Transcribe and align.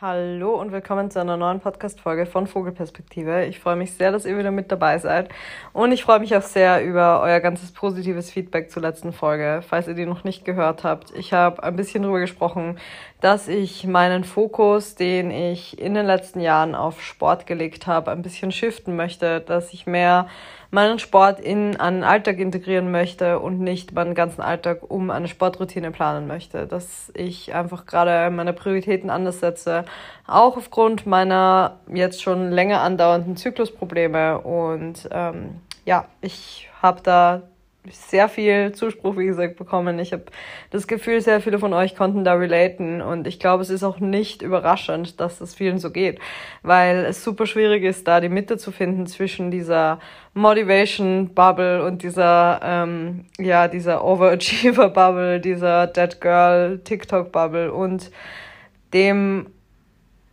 Hallo 0.00 0.54
und 0.54 0.70
willkommen 0.70 1.10
zu 1.10 1.20
einer 1.20 1.36
neuen 1.36 1.58
Podcast-Folge 1.58 2.24
von 2.24 2.46
Vogelperspektive. 2.46 3.46
Ich 3.46 3.58
freue 3.58 3.74
mich 3.74 3.94
sehr, 3.94 4.12
dass 4.12 4.26
ihr 4.26 4.38
wieder 4.38 4.52
mit 4.52 4.70
dabei 4.70 4.96
seid. 4.98 5.28
Und 5.72 5.90
ich 5.90 6.04
freue 6.04 6.20
mich 6.20 6.36
auch 6.36 6.42
sehr 6.42 6.84
über 6.84 7.20
euer 7.20 7.40
ganzes 7.40 7.72
positives 7.72 8.30
Feedback 8.30 8.70
zur 8.70 8.82
letzten 8.82 9.12
Folge. 9.12 9.60
Falls 9.68 9.88
ihr 9.88 9.94
die 9.94 10.06
noch 10.06 10.22
nicht 10.22 10.44
gehört 10.44 10.84
habt, 10.84 11.10
ich 11.16 11.32
habe 11.32 11.64
ein 11.64 11.74
bisschen 11.74 12.04
darüber 12.04 12.20
gesprochen, 12.20 12.78
dass 13.20 13.48
ich 13.48 13.88
meinen 13.88 14.22
Fokus, 14.22 14.94
den 14.94 15.32
ich 15.32 15.80
in 15.80 15.94
den 15.94 16.06
letzten 16.06 16.38
Jahren 16.38 16.76
auf 16.76 17.02
Sport 17.02 17.48
gelegt 17.48 17.88
habe, 17.88 18.12
ein 18.12 18.22
bisschen 18.22 18.52
shiften 18.52 18.94
möchte, 18.94 19.40
dass 19.40 19.72
ich 19.72 19.88
mehr 19.88 20.28
meinen 20.70 20.98
Sport 20.98 21.40
in 21.40 21.76
einen 21.76 22.04
Alltag 22.04 22.38
integrieren 22.38 22.90
möchte 22.90 23.38
und 23.38 23.60
nicht 23.60 23.92
meinen 23.92 24.14
ganzen 24.14 24.42
Alltag 24.42 24.90
um 24.90 25.10
eine 25.10 25.28
Sportroutine 25.28 25.90
planen 25.90 26.26
möchte. 26.26 26.66
Dass 26.66 27.10
ich 27.14 27.54
einfach 27.54 27.86
gerade 27.86 28.30
meine 28.34 28.52
Prioritäten 28.52 29.10
anders 29.10 29.40
setze, 29.40 29.84
auch 30.26 30.56
aufgrund 30.56 31.06
meiner 31.06 31.78
jetzt 31.92 32.22
schon 32.22 32.50
länger 32.50 32.82
andauernden 32.82 33.36
Zyklusprobleme. 33.36 34.40
Und 34.40 35.08
ähm, 35.10 35.60
ja, 35.84 36.06
ich 36.20 36.68
habe 36.82 37.00
da 37.02 37.42
sehr 37.90 38.28
viel 38.28 38.72
Zuspruch, 38.72 39.16
wie 39.16 39.26
gesagt, 39.26 39.56
bekommen. 39.56 39.98
Ich 39.98 40.12
habe 40.12 40.24
das 40.70 40.86
Gefühl, 40.86 41.20
sehr 41.20 41.40
viele 41.40 41.58
von 41.58 41.72
euch 41.72 41.96
konnten 41.96 42.24
da 42.24 42.34
relaten 42.34 43.00
und 43.00 43.26
ich 43.26 43.38
glaube, 43.38 43.62
es 43.62 43.70
ist 43.70 43.82
auch 43.82 44.00
nicht 44.00 44.42
überraschend, 44.42 45.20
dass 45.20 45.40
es 45.40 45.54
vielen 45.54 45.78
so 45.78 45.90
geht, 45.90 46.18
weil 46.62 47.04
es 47.04 47.24
super 47.24 47.46
schwierig 47.46 47.84
ist, 47.84 48.06
da 48.06 48.20
die 48.20 48.28
Mitte 48.28 48.58
zu 48.58 48.72
finden 48.72 49.06
zwischen 49.06 49.50
dieser 49.50 50.00
Motivation 50.34 51.34
Bubble 51.34 51.84
und 51.84 52.02
dieser, 52.02 52.60
ähm, 52.62 53.26
ja, 53.38 53.68
dieser 53.68 54.04
Overachiever 54.04 54.90
Bubble, 54.90 55.40
dieser 55.40 55.86
Dead 55.86 56.20
Girl 56.20 56.80
TikTok 56.84 57.32
Bubble 57.32 57.72
und 57.72 58.10
dem 58.92 59.46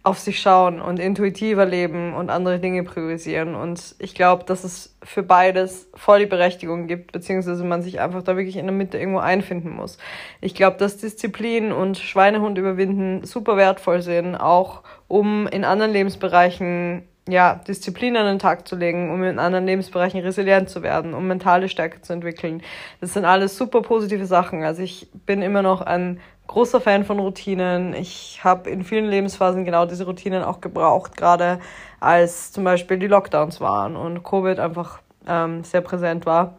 auf 0.05 0.19
sich 0.19 0.39
schauen 0.39 0.79
und 0.79 0.99
intuitiver 0.99 1.65
leben 1.65 2.13
und 2.13 2.29
andere 2.29 2.59
Dinge 2.59 2.83
priorisieren. 2.83 3.55
Und 3.55 3.95
ich 3.97 4.13
glaube, 4.13 4.43
dass 4.43 4.63
es 4.63 4.95
für 5.03 5.23
beides 5.23 5.89
voll 5.95 6.19
die 6.19 6.25
Berechtigung 6.27 6.85
gibt, 6.85 7.11
beziehungsweise 7.11 7.63
man 7.63 7.81
sich 7.81 7.99
einfach 7.99 8.21
da 8.21 8.37
wirklich 8.37 8.57
in 8.57 8.67
der 8.67 8.75
Mitte 8.75 8.99
irgendwo 8.99 9.19
einfinden 9.19 9.71
muss. 9.71 9.97
Ich 10.41 10.53
glaube, 10.53 10.77
dass 10.77 10.97
Disziplin 10.97 11.71
und 11.71 11.97
Schweinehund 11.97 12.59
überwinden 12.59 13.25
super 13.25 13.57
wertvoll 13.57 14.03
sind, 14.03 14.35
auch 14.35 14.83
um 15.07 15.47
in 15.47 15.65
anderen 15.65 15.91
Lebensbereichen 15.91 17.03
ja, 17.27 17.55
Disziplin 17.67 18.15
an 18.17 18.27
den 18.27 18.37
Tag 18.37 18.67
zu 18.67 18.75
legen, 18.75 19.11
um 19.11 19.23
in 19.23 19.39
anderen 19.39 19.65
Lebensbereichen 19.65 20.19
resilient 20.19 20.69
zu 20.69 20.83
werden, 20.83 21.15
um 21.15 21.25
mentale 21.27 21.69
Stärke 21.69 22.01
zu 22.01 22.13
entwickeln. 22.13 22.61
Das 23.01 23.13
sind 23.13 23.25
alles 23.25 23.57
super 23.57 23.81
positive 23.81 24.27
Sachen. 24.27 24.63
Also 24.63 24.83
ich 24.83 25.07
bin 25.25 25.41
immer 25.41 25.63
noch 25.63 25.81
ein 25.81 26.19
großer 26.47 26.81
Fan 26.81 27.05
von 27.05 27.19
Routinen. 27.19 27.93
Ich 27.93 28.41
habe 28.43 28.69
in 28.69 28.83
vielen 28.83 29.05
Lebensphasen 29.05 29.65
genau 29.65 29.85
diese 29.85 30.05
Routinen 30.05 30.43
auch 30.43 30.61
gebraucht, 30.61 31.17
gerade 31.17 31.59
als 31.99 32.51
zum 32.51 32.63
Beispiel 32.63 32.97
die 32.97 33.07
Lockdowns 33.07 33.61
waren 33.61 33.95
und 33.95 34.23
Covid 34.23 34.59
einfach 34.59 34.99
ähm, 35.27 35.63
sehr 35.63 35.81
präsent 35.81 36.25
war 36.25 36.55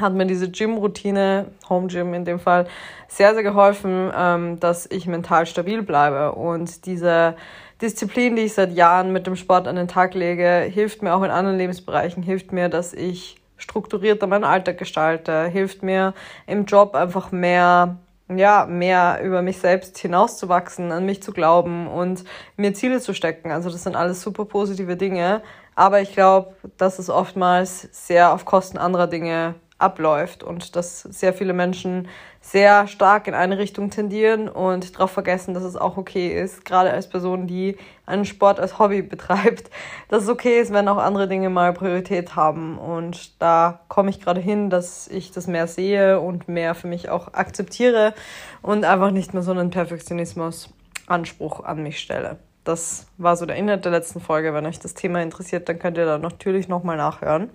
hat 0.00 0.14
mir 0.14 0.26
diese 0.26 0.50
Gym-Routine, 0.50 1.46
Home 1.68 1.88
Gym 1.88 2.14
in 2.14 2.24
dem 2.24 2.38
Fall, 2.38 2.66
sehr, 3.08 3.34
sehr 3.34 3.42
geholfen, 3.42 4.10
ähm, 4.16 4.58
dass 4.58 4.90
ich 4.90 5.06
mental 5.06 5.46
stabil 5.46 5.82
bleibe. 5.82 6.32
Und 6.32 6.86
diese 6.86 7.36
Disziplin, 7.80 8.36
die 8.36 8.42
ich 8.42 8.54
seit 8.54 8.72
Jahren 8.72 9.12
mit 9.12 9.26
dem 9.26 9.36
Sport 9.36 9.68
an 9.68 9.76
den 9.76 9.88
Tag 9.88 10.14
lege, 10.14 10.66
hilft 10.70 11.02
mir 11.02 11.14
auch 11.14 11.22
in 11.22 11.30
anderen 11.30 11.58
Lebensbereichen, 11.58 12.22
hilft 12.22 12.52
mir, 12.52 12.68
dass 12.68 12.94
ich 12.94 13.36
strukturierter 13.58 14.26
meinen 14.26 14.44
Alltag 14.44 14.78
gestalte, 14.78 15.44
hilft 15.44 15.82
mir 15.82 16.14
im 16.46 16.64
Job 16.64 16.94
einfach 16.94 17.30
mehr 17.30 17.98
ja, 18.38 18.66
mehr 18.66 19.20
über 19.22 19.42
mich 19.42 19.58
selbst 19.58 19.98
hinauszuwachsen, 19.98 20.92
an 20.92 21.06
mich 21.06 21.22
zu 21.22 21.32
glauben 21.32 21.88
und 21.88 22.24
mir 22.56 22.74
Ziele 22.74 23.00
zu 23.00 23.14
stecken. 23.14 23.50
Also 23.50 23.70
das 23.70 23.82
sind 23.82 23.96
alles 23.96 24.22
super 24.22 24.44
positive 24.44 24.96
Dinge. 24.96 25.42
Aber 25.74 26.00
ich 26.00 26.12
glaube, 26.12 26.54
dass 26.76 26.98
es 26.98 27.08
oftmals 27.08 27.88
sehr 27.92 28.32
auf 28.32 28.44
Kosten 28.44 28.78
anderer 28.78 29.06
Dinge 29.06 29.54
abläuft 29.82 30.42
und 30.42 30.76
dass 30.76 31.02
sehr 31.02 31.34
viele 31.34 31.52
Menschen 31.52 32.08
sehr 32.40 32.86
stark 32.88 33.28
in 33.28 33.34
eine 33.34 33.58
Richtung 33.58 33.90
tendieren 33.90 34.48
und 34.48 34.94
darauf 34.94 35.10
vergessen, 35.10 35.54
dass 35.54 35.62
es 35.62 35.76
auch 35.76 35.96
okay 35.96 36.28
ist, 36.28 36.64
gerade 36.64 36.90
als 36.90 37.08
Person, 37.08 37.46
die 37.46 37.76
einen 38.06 38.24
Sport 38.24 38.58
als 38.60 38.78
Hobby 38.78 39.02
betreibt, 39.02 39.70
dass 40.08 40.24
es 40.24 40.28
okay 40.28 40.60
ist, 40.60 40.72
wenn 40.72 40.88
auch 40.88 40.98
andere 40.98 41.28
Dinge 41.28 41.50
mal 41.50 41.72
Priorität 41.72 42.36
haben. 42.36 42.78
Und 42.78 43.40
da 43.40 43.80
komme 43.88 44.10
ich 44.10 44.20
gerade 44.20 44.40
hin, 44.40 44.70
dass 44.70 45.08
ich 45.08 45.30
das 45.30 45.46
mehr 45.46 45.66
sehe 45.66 46.20
und 46.20 46.48
mehr 46.48 46.74
für 46.74 46.88
mich 46.88 47.08
auch 47.08 47.34
akzeptiere 47.34 48.14
und 48.60 48.84
einfach 48.84 49.10
nicht 49.10 49.34
mehr 49.34 49.42
so 49.42 49.52
einen 49.52 49.70
Perfektionismus-Anspruch 49.70 51.64
an 51.64 51.82
mich 51.82 52.00
stelle. 52.00 52.38
Das 52.64 53.06
war 53.18 53.36
so 53.36 53.46
der 53.46 53.56
Inhalt 53.56 53.84
der 53.84 53.92
letzten 53.92 54.20
Folge. 54.20 54.54
Wenn 54.54 54.66
euch 54.66 54.78
das 54.78 54.94
Thema 54.94 55.20
interessiert, 55.22 55.68
dann 55.68 55.78
könnt 55.78 55.98
ihr 55.98 56.06
da 56.06 56.18
natürlich 56.18 56.68
nochmal 56.68 56.96
nachhören. 56.96 57.50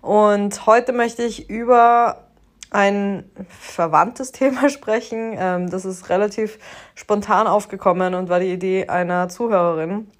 Und 0.00 0.66
heute 0.66 0.92
möchte 0.92 1.22
ich 1.22 1.50
über 1.50 2.24
ein 2.70 3.24
verwandtes 3.48 4.32
Thema 4.32 4.68
sprechen. 4.68 5.34
Ähm, 5.38 5.70
das 5.70 5.84
ist 5.84 6.08
relativ 6.08 6.58
spontan 6.94 7.46
aufgekommen 7.46 8.14
und 8.14 8.28
war 8.28 8.40
die 8.40 8.52
Idee 8.52 8.88
einer 8.88 9.28
Zuhörerin. 9.28 10.10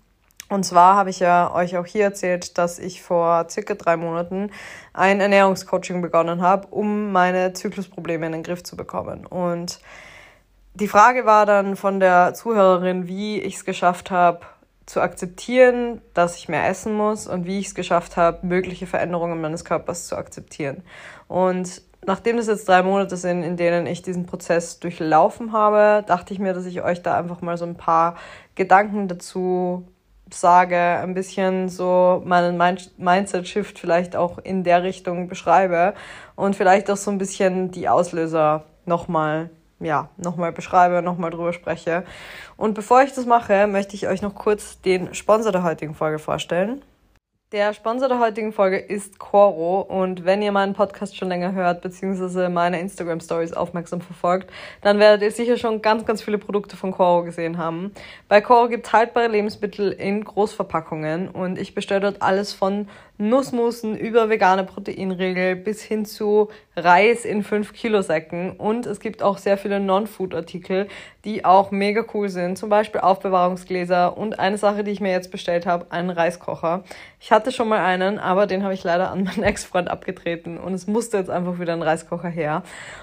Und 0.50 0.64
zwar 0.64 0.94
habe 0.94 1.10
ich 1.10 1.20
ja 1.20 1.54
euch 1.54 1.76
auch 1.76 1.84
hier 1.84 2.04
erzählt, 2.04 2.56
dass 2.56 2.78
ich 2.78 3.02
vor 3.02 3.46
circa 3.50 3.74
drei 3.74 3.98
Monaten 3.98 4.50
ein 4.94 5.20
Ernährungscoaching 5.20 6.00
begonnen 6.00 6.40
habe, 6.40 6.68
um 6.68 7.12
meine 7.12 7.52
Zyklusprobleme 7.52 8.26
in 8.26 8.32
den 8.32 8.42
Griff 8.42 8.62
zu 8.62 8.74
bekommen. 8.74 9.26
Und 9.26 9.78
die 10.78 10.88
Frage 10.88 11.26
war 11.26 11.44
dann 11.44 11.76
von 11.76 11.98
der 11.98 12.34
Zuhörerin, 12.34 13.08
wie 13.08 13.40
ich 13.40 13.56
es 13.56 13.64
geschafft 13.64 14.10
habe, 14.10 14.40
zu 14.86 15.00
akzeptieren, 15.00 16.00
dass 16.14 16.36
ich 16.36 16.48
mehr 16.48 16.66
essen 16.68 16.94
muss 16.94 17.26
und 17.26 17.46
wie 17.46 17.58
ich 17.58 17.66
es 17.66 17.74
geschafft 17.74 18.16
habe, 18.16 18.46
mögliche 18.46 18.86
Veränderungen 18.86 19.40
meines 19.40 19.64
Körpers 19.64 20.06
zu 20.06 20.16
akzeptieren. 20.16 20.82
Und 21.26 21.82
nachdem 22.06 22.38
das 22.38 22.46
jetzt 22.46 22.68
drei 22.68 22.82
Monate 22.82 23.16
sind, 23.16 23.42
in 23.42 23.56
denen 23.56 23.86
ich 23.86 24.02
diesen 24.02 24.24
Prozess 24.24 24.78
durchlaufen 24.78 25.52
habe, 25.52 26.04
dachte 26.06 26.32
ich 26.32 26.38
mir, 26.38 26.54
dass 26.54 26.64
ich 26.64 26.80
euch 26.82 27.02
da 27.02 27.18
einfach 27.18 27.42
mal 27.42 27.58
so 27.58 27.66
ein 27.66 27.76
paar 27.76 28.14
Gedanken 28.54 29.08
dazu 29.08 29.86
sage, 30.32 30.76
ein 30.76 31.14
bisschen 31.14 31.68
so 31.68 32.22
meinen 32.24 32.56
Mindset-Shift 32.96 33.78
vielleicht 33.78 34.14
auch 34.14 34.38
in 34.38 34.62
der 34.62 34.84
Richtung 34.84 35.28
beschreibe 35.28 35.94
und 36.36 36.54
vielleicht 36.54 36.90
auch 36.90 36.96
so 36.96 37.10
ein 37.10 37.18
bisschen 37.18 37.70
die 37.72 37.88
Auslöser 37.88 38.64
nochmal 38.86 39.50
ja, 39.80 40.08
nochmal 40.16 40.52
beschreibe, 40.52 41.02
nochmal 41.02 41.30
drüber 41.30 41.52
spreche. 41.52 42.04
Und 42.56 42.74
bevor 42.74 43.02
ich 43.02 43.12
das 43.12 43.26
mache, 43.26 43.66
möchte 43.66 43.94
ich 43.94 44.08
euch 44.08 44.22
noch 44.22 44.34
kurz 44.34 44.80
den 44.80 45.14
Sponsor 45.14 45.52
der 45.52 45.62
heutigen 45.62 45.94
Folge 45.94 46.18
vorstellen. 46.18 46.82
Der 47.50 47.72
Sponsor 47.72 48.08
der 48.08 48.18
heutigen 48.18 48.52
Folge 48.52 48.76
ist 48.76 49.18
Coro 49.18 49.80
und 49.80 50.26
wenn 50.26 50.42
ihr 50.42 50.52
meinen 50.52 50.74
Podcast 50.74 51.16
schon 51.16 51.28
länger 51.28 51.52
hört, 51.52 51.80
beziehungsweise 51.80 52.50
meine 52.50 52.78
Instagram 52.78 53.20
Stories 53.20 53.54
aufmerksam 53.54 54.02
verfolgt, 54.02 54.50
dann 54.82 54.98
werdet 54.98 55.22
ihr 55.22 55.30
sicher 55.30 55.56
schon 55.56 55.80
ganz, 55.80 56.04
ganz 56.04 56.20
viele 56.20 56.36
Produkte 56.36 56.76
von 56.76 56.92
Coro 56.92 57.22
gesehen 57.22 57.56
haben. 57.56 57.92
Bei 58.28 58.42
Coro 58.42 58.68
gibt 58.68 58.86
es 58.86 58.92
haltbare 58.92 59.28
Lebensmittel 59.28 59.92
in 59.92 60.24
Großverpackungen 60.24 61.28
und 61.28 61.58
ich 61.58 61.74
bestelle 61.74 62.00
dort 62.00 62.20
alles 62.20 62.52
von 62.52 62.86
Nussmusen 63.18 63.96
über 63.96 64.28
vegane 64.28 64.62
Proteinregel 64.62 65.56
bis 65.56 65.82
hin 65.82 66.04
zu 66.04 66.48
Reis 66.76 67.24
in 67.24 67.42
5 67.42 67.72
Kilo 67.72 68.00
Säcken. 68.00 68.52
Und 68.52 68.86
es 68.86 69.00
gibt 69.00 69.22
auch 69.22 69.38
sehr 69.38 69.58
viele 69.58 69.80
Non-Food-Artikel, 69.80 70.86
die 71.24 71.44
auch 71.44 71.72
mega 71.72 72.04
cool 72.14 72.28
sind. 72.28 72.56
Zum 72.56 72.68
Beispiel 72.68 73.00
Aufbewahrungsgläser 73.00 74.16
und 74.16 74.38
eine 74.38 74.56
Sache, 74.56 74.84
die 74.84 74.92
ich 74.92 75.00
mir 75.00 75.10
jetzt 75.10 75.32
bestellt 75.32 75.66
habe, 75.66 75.90
einen 75.90 76.10
Reiskocher. 76.10 76.84
Ich 77.18 77.32
hatte 77.32 77.50
schon 77.50 77.68
mal 77.68 77.84
einen, 77.84 78.20
aber 78.20 78.46
den 78.46 78.62
habe 78.62 78.74
ich 78.74 78.84
leider 78.84 79.10
an 79.10 79.24
meinen 79.24 79.42
Ex-Freund 79.42 79.88
abgetreten 79.88 80.56
und 80.56 80.74
es 80.74 80.86
musste 80.86 81.16
jetzt 81.16 81.30
einfach 81.30 81.58
wieder 81.58 81.72
ein 81.72 81.82
Reiskocher 81.82 82.28
her. 82.28 82.62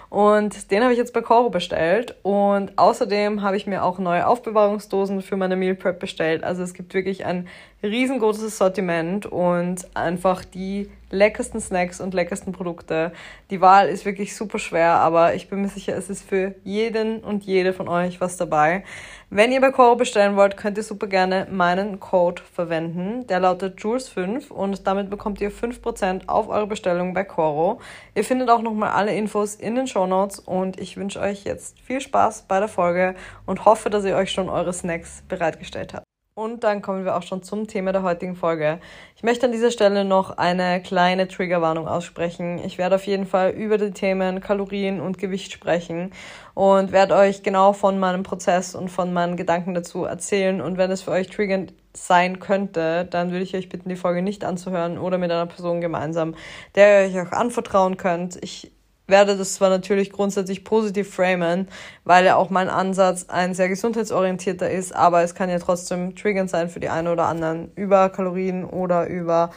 Und 0.09 0.71
den 0.71 0.83
habe 0.83 0.93
ich 0.93 0.97
jetzt 0.97 1.13
bei 1.13 1.21
Coro 1.21 1.49
bestellt 1.49 2.16
und 2.23 2.77
außerdem 2.77 3.41
habe 3.41 3.57
ich 3.57 3.67
mir 3.67 3.83
auch 3.83 3.99
neue 3.99 4.27
Aufbewahrungsdosen 4.27 5.21
für 5.21 5.35
meine 5.35 5.55
Meal 5.55 5.75
Prep 5.75 5.99
bestellt. 5.99 6.43
Also 6.43 6.63
es 6.63 6.73
gibt 6.73 6.93
wirklich 6.93 7.25
ein 7.25 7.47
riesengroßes 7.84 8.57
Sortiment 8.57 9.25
und 9.25 9.87
einfach 9.96 10.46
die 10.46 10.90
leckersten 11.09 11.59
Snacks 11.59 12.02
und 12.02 12.13
leckersten 12.13 12.53
Produkte. 12.53 13.11
Die 13.49 13.61
Wahl 13.61 13.87
ist 13.90 14.05
wirklich 14.05 14.35
super 14.35 14.59
schwer, 14.59 14.93
aber 14.96 15.35
ich 15.35 15.49
bin 15.49 15.61
mir 15.61 15.69
sicher, 15.69 15.96
es 15.96 16.09
ist 16.09 16.28
für 16.28 16.55
jeden 16.63 17.19
und 17.19 17.43
jede 17.43 17.73
von 17.73 17.87
euch 17.87 18.22
was 18.22 18.37
dabei. 18.37 18.84
Wenn 19.31 19.51
ihr 19.51 19.59
bei 19.59 19.72
Coro 19.72 19.95
bestellen 19.95 20.35
wollt, 20.35 20.55
könnt 20.55 20.77
ihr 20.77 20.83
super 20.83 21.07
gerne 21.07 21.47
meinen 21.49 21.99
Code 21.99 22.43
verwenden. 22.43 23.25
Der 23.25 23.39
lautet 23.39 23.79
Jules5 23.79 24.49
und 24.49 24.85
damit 24.85 25.09
bekommt 25.09 25.41
ihr 25.41 25.51
5% 25.51 26.27
auf 26.27 26.47
eure 26.47 26.67
Bestellung 26.67 27.16
bei 27.16 27.23
Coro. 27.23 27.81
Ihr 28.13 28.23
findet 28.23 28.49
auch 28.49 28.61
nochmal 28.61 28.91
alle 28.91 29.16
Infos 29.16 29.55
in 29.55 29.75
den 29.75 29.87
Show 29.87 30.05
Notes 30.05 30.37
und 30.39 30.79
ich 30.79 30.95
wünsche 30.95 31.19
euch 31.19 31.43
jetzt 31.43 31.79
viel 31.79 32.01
Spaß 32.01 32.43
bei 32.47 32.59
der 32.59 32.69
Folge 32.69 33.16
und 33.47 33.66
hoffe, 33.66 33.89
dass 33.89 34.05
ihr 34.05 34.16
euch 34.16 34.31
schon 34.31 34.47
eure 34.47 34.73
Snacks 34.73 35.23
bereitgestellt 35.27 35.95
habt. 35.95 36.05
Und 36.37 36.66
dann 36.66 36.82
kommen 36.82 37.05
wir 37.05 37.16
auch 37.16 37.23
schon 37.23 37.43
zum 37.43 37.66
Thema 37.66 37.93
der 37.93 38.03
heutigen 38.03 38.35
Folge. 38.35 38.82
Ich 39.16 39.23
möchte 39.23 39.46
an 39.46 39.53
dieser 39.53 39.72
Stelle 39.72 40.03
noch 40.03 40.32
eine 40.32 40.82
kleine 40.82 41.29
Triggerwarnung 41.29 41.87
aussprechen. 41.87 42.59
Ich 42.59 42.78
werde 42.78 42.96
auf 42.96 43.08
jeden 43.08 43.26
Fall 43.26 43.52
über 43.52 43.78
die 43.78 43.91
Themen 43.91 44.41
Kalorien 44.41 44.99
und 44.99 45.17
Gewicht 45.17 45.53
sprechen 45.53 46.11
und 46.53 46.91
werde 46.91 47.16
euch 47.16 47.41
genau 47.41 47.72
von 47.72 47.99
meinem 47.99 48.23
Prozess 48.23 48.76
und 48.76 48.90
von 48.90 49.14
meinen 49.14 49.37
Gedanken 49.37 49.73
dazu 49.73 50.03
erzählen. 50.03 50.59
Und 50.59 50.78
wenn 50.78 50.91
es 50.91 51.03
für 51.03 51.11
euch 51.11 51.29
triggernd 51.29 51.73
sein 51.93 52.40
könnte, 52.40 53.05
dann 53.05 53.32
würde 53.32 53.43
ich 53.43 53.55
euch 53.55 53.70
bitten, 53.70 53.87
die 53.87 53.96
Folge 53.96 54.22
nicht 54.22 54.43
anzuhören 54.43 54.97
oder 54.97 55.17
mit 55.17 55.32
einer 55.32 55.46
Person 55.46 55.79
gemeinsam, 55.79 56.35
der 56.76 57.08
ihr 57.08 57.22
euch 57.22 57.28
auch 57.28 57.32
anvertrauen 57.32 57.96
könnt. 57.96 58.43
Ich 58.43 58.74
werde 59.07 59.37
das 59.37 59.55
zwar 59.55 59.69
natürlich 59.69 60.11
grundsätzlich 60.11 60.63
positiv 60.63 61.13
framen, 61.13 61.67
weil 62.03 62.25
ja 62.25 62.35
auch 62.35 62.49
mein 62.49 62.69
Ansatz 62.69 63.25
ein 63.29 63.53
sehr 63.53 63.69
gesundheitsorientierter 63.69 64.69
ist, 64.69 64.96
aber 64.96 65.22
es 65.22 65.35
kann 65.35 65.49
ja 65.49 65.59
trotzdem 65.59 66.16
triggernd 66.16 66.49
sein 66.49 66.69
für 66.69 66.79
die 66.79 66.90
einen 66.90 67.07
oder 67.07 67.25
anderen, 67.25 67.72
über 67.75 68.09
Kalorien 68.09 68.66
oder 68.66 69.07
über 69.07 69.52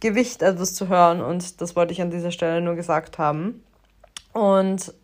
Gewicht 0.00 0.42
etwas 0.42 0.74
zu 0.74 0.88
hören 0.88 1.20
und 1.20 1.60
das 1.60 1.76
wollte 1.76 1.92
ich 1.92 2.02
an 2.02 2.10
dieser 2.10 2.30
Stelle 2.30 2.60
nur 2.60 2.74
gesagt 2.74 3.18
haben. 3.18 3.62
Und 4.32 4.94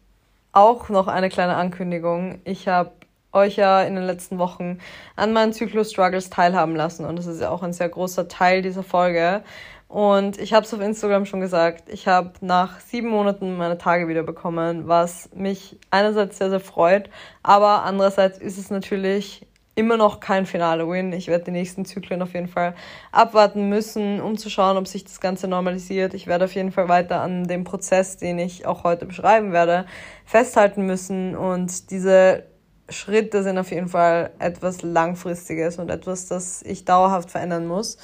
auch 0.53 0.89
noch 0.89 1.09
eine 1.09 1.29
kleine 1.29 1.57
Ankündigung. 1.57 2.41
Ich 2.45 2.69
habe 2.69 2.93
euch 3.33 3.57
ja 3.57 3.83
in 3.83 3.97
den 3.97 4.05
letzten 4.05 4.39
Wochen 4.39 4.79
an 5.17 5.33
meinen 5.33 5.53
Zyklus-Struggles 5.53 6.31
teilhaben 6.31 6.77
lassen 6.77 7.05
und 7.05 7.17
das 7.17 7.27
ist 7.27 7.41
ja 7.41 7.51
auch 7.51 7.63
ein 7.63 7.73
sehr 7.73 7.89
großer 7.89 8.29
Teil 8.29 8.63
dieser 8.63 8.85
Folge. 8.85 9.43
Und 9.89 10.41
ich 10.41 10.53
habe 10.53 10.67
es 10.67 10.75
auf 10.75 10.81
Instagram 10.81 11.27
schon 11.27 11.41
gesagt, 11.41 11.89
ich 11.89 12.09
habe 12.09 12.33
nach 12.41 12.81
sieben 12.81 13.09
Monaten 13.09 13.57
meine 13.57 13.79
Tage 13.79 14.09
wieder 14.09 14.23
bekommen, 14.23 14.89
was 14.89 15.31
mich 15.35 15.79
einerseits 15.91 16.39
sehr, 16.39 16.51
sehr 16.51 16.61
freut, 16.61 17.11
aber 17.43 17.85
andererseits 17.85 18.39
ist 18.39 18.59
es 18.59 18.71
natürlich 18.71 19.47
immer 19.77 19.97
noch 19.97 20.21
kein 20.21 20.47
finale 20.47 20.89
Win. 20.89 21.13
Ich 21.13 21.27
werde 21.27 21.45
die 21.45 21.51
nächsten 21.51 21.85
Zyklen 21.85 22.23
auf 22.23 22.35
jeden 22.35 22.49
Fall 22.49 22.75
abwarten 23.13 23.69
müssen, 23.69 24.21
um 24.21 24.37
zu 24.37 24.49
schauen, 24.49 24.77
ob 24.77 24.87
sich 24.87 25.05
das 25.05 25.21
Ganze 25.21 25.49
normalisiert. 25.49 26.15
Ich 26.15 26.27
werde 26.27 26.45
auf 26.45 26.55
jeden 26.55 26.73
Fall 26.73 26.89
weiter 26.89 27.21
an 27.21 27.49
dem 27.49 27.65
Prozess, 27.65 28.17
den 28.17 28.39
ich 28.39 28.67
auch 28.67 28.85
heute 28.85 29.07
beschreiben 29.07 29.53
werde, 29.53 29.87
festhalten 30.25 30.87
müssen. 30.87 31.37
Und 31.37 31.91
diese 31.91 32.45
Schritte 32.89 33.43
sind 33.43 33.59
auf 33.59 33.71
jeden 33.71 33.89
Fall 33.89 34.31
etwas 34.39 34.83
Langfristiges 34.83 35.79
und 35.79 35.91
etwas, 35.91 36.27
das 36.29 36.63
ich 36.63 36.85
dauerhaft 36.85 37.31
verändern 37.31 37.67
muss. 37.67 37.99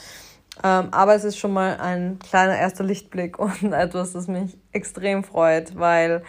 Ähm, 0.62 0.88
aber 0.90 1.14
es 1.14 1.24
ist 1.24 1.38
schon 1.38 1.52
mal 1.52 1.78
ein 1.78 2.18
kleiner 2.18 2.56
erster 2.56 2.84
Lichtblick 2.84 3.38
und 3.62 3.72
etwas, 3.72 4.12
das 4.12 4.28
mich 4.28 4.56
extrem 4.72 5.24
freut, 5.24 5.78
weil 5.78 6.22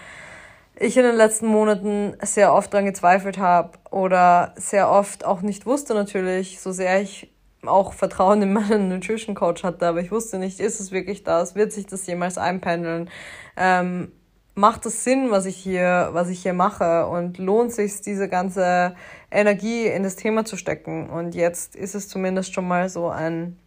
ich 0.76 0.98
in 0.98 1.04
den 1.04 1.16
letzten 1.16 1.48
Monaten 1.48 2.16
sehr 2.24 2.54
oft 2.54 2.74
daran 2.74 2.86
gezweifelt 2.86 3.38
habe 3.38 3.78
oder 3.92 4.54
sehr 4.56 4.90
oft 4.90 5.26
auch 5.26 5.42
nicht 5.42 5.66
wusste 5.66 5.94
natürlich, 5.94 6.60
so 6.60 6.72
sehr 6.72 7.02
ich 7.02 7.32
auch 7.66 7.94
Vertrauen 7.94 8.42
in 8.42 8.54
meinen 8.54 8.90
Nutrition 8.90 9.36
Coach 9.36 9.64
hatte, 9.64 9.88
aber 9.88 10.02
ich 10.02 10.12
wusste 10.12 10.40
nicht, 10.40 10.60
ist 10.60 10.80
es 10.80 10.92
wirklich 10.92 11.24
das, 11.24 11.56
wird 11.56 11.72
sich 11.72 11.86
das 11.86 12.08
jemals 12.08 12.38
einpendeln, 12.38 13.10
ähm, 13.58 14.12
macht 14.56 14.86
es 14.86 15.04
Sinn, 15.04 15.32
was 15.32 15.46
ich 15.46 15.56
hier, 15.56 16.10
was 16.12 16.30
ich 16.30 16.42
hier 16.42 16.54
mache? 16.54 17.08
Und 17.08 17.38
lohnt 17.38 17.72
sich 17.72 18.02
diese 18.02 18.28
ganze 18.28 18.96
Energie 19.30 19.88
in 19.88 20.04
das 20.04 20.16
Thema 20.16 20.46
zu 20.46 20.58
stecken? 20.58 21.10
Und 21.10 21.36
jetzt 21.36 21.76
ist 21.76 21.96
es 21.96 22.08
zumindest 22.08 22.54
schon 22.54 22.68
mal 22.68 22.90
so 22.90 23.10
ein 23.10 23.58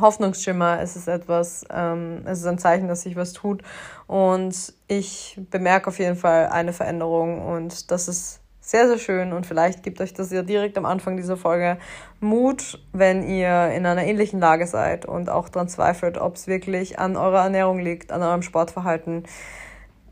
Hoffnungsschimmer, 0.00 0.80
es 0.80 0.96
ist 0.96 1.08
etwas, 1.08 1.64
ähm, 1.70 2.22
es 2.24 2.40
ist 2.40 2.46
ein 2.46 2.58
Zeichen, 2.58 2.88
dass 2.88 3.02
sich 3.02 3.16
was 3.16 3.32
tut. 3.32 3.62
Und 4.06 4.72
ich 4.86 5.40
bemerke 5.50 5.88
auf 5.88 5.98
jeden 5.98 6.16
Fall 6.16 6.46
eine 6.48 6.72
Veränderung 6.72 7.44
und 7.46 7.90
das 7.90 8.08
ist 8.08 8.40
sehr, 8.68 8.86
sehr 8.86 8.98
schön 8.98 9.32
und 9.32 9.46
vielleicht 9.46 9.82
gibt 9.82 9.98
euch 10.02 10.12
das 10.12 10.30
ja 10.30 10.42
direkt 10.42 10.76
am 10.76 10.84
Anfang 10.84 11.16
dieser 11.16 11.38
Folge 11.38 11.78
Mut, 12.20 12.78
wenn 12.92 13.22
ihr 13.26 13.70
in 13.70 13.86
einer 13.86 14.04
ähnlichen 14.04 14.40
Lage 14.40 14.66
seid 14.66 15.06
und 15.06 15.30
auch 15.30 15.48
daran 15.48 15.68
zweifelt, 15.68 16.18
ob 16.18 16.36
es 16.36 16.46
wirklich 16.48 16.98
an 16.98 17.16
eurer 17.16 17.44
Ernährung 17.44 17.78
liegt, 17.78 18.12
an 18.12 18.22
eurem 18.22 18.42
Sportverhalten. 18.42 19.24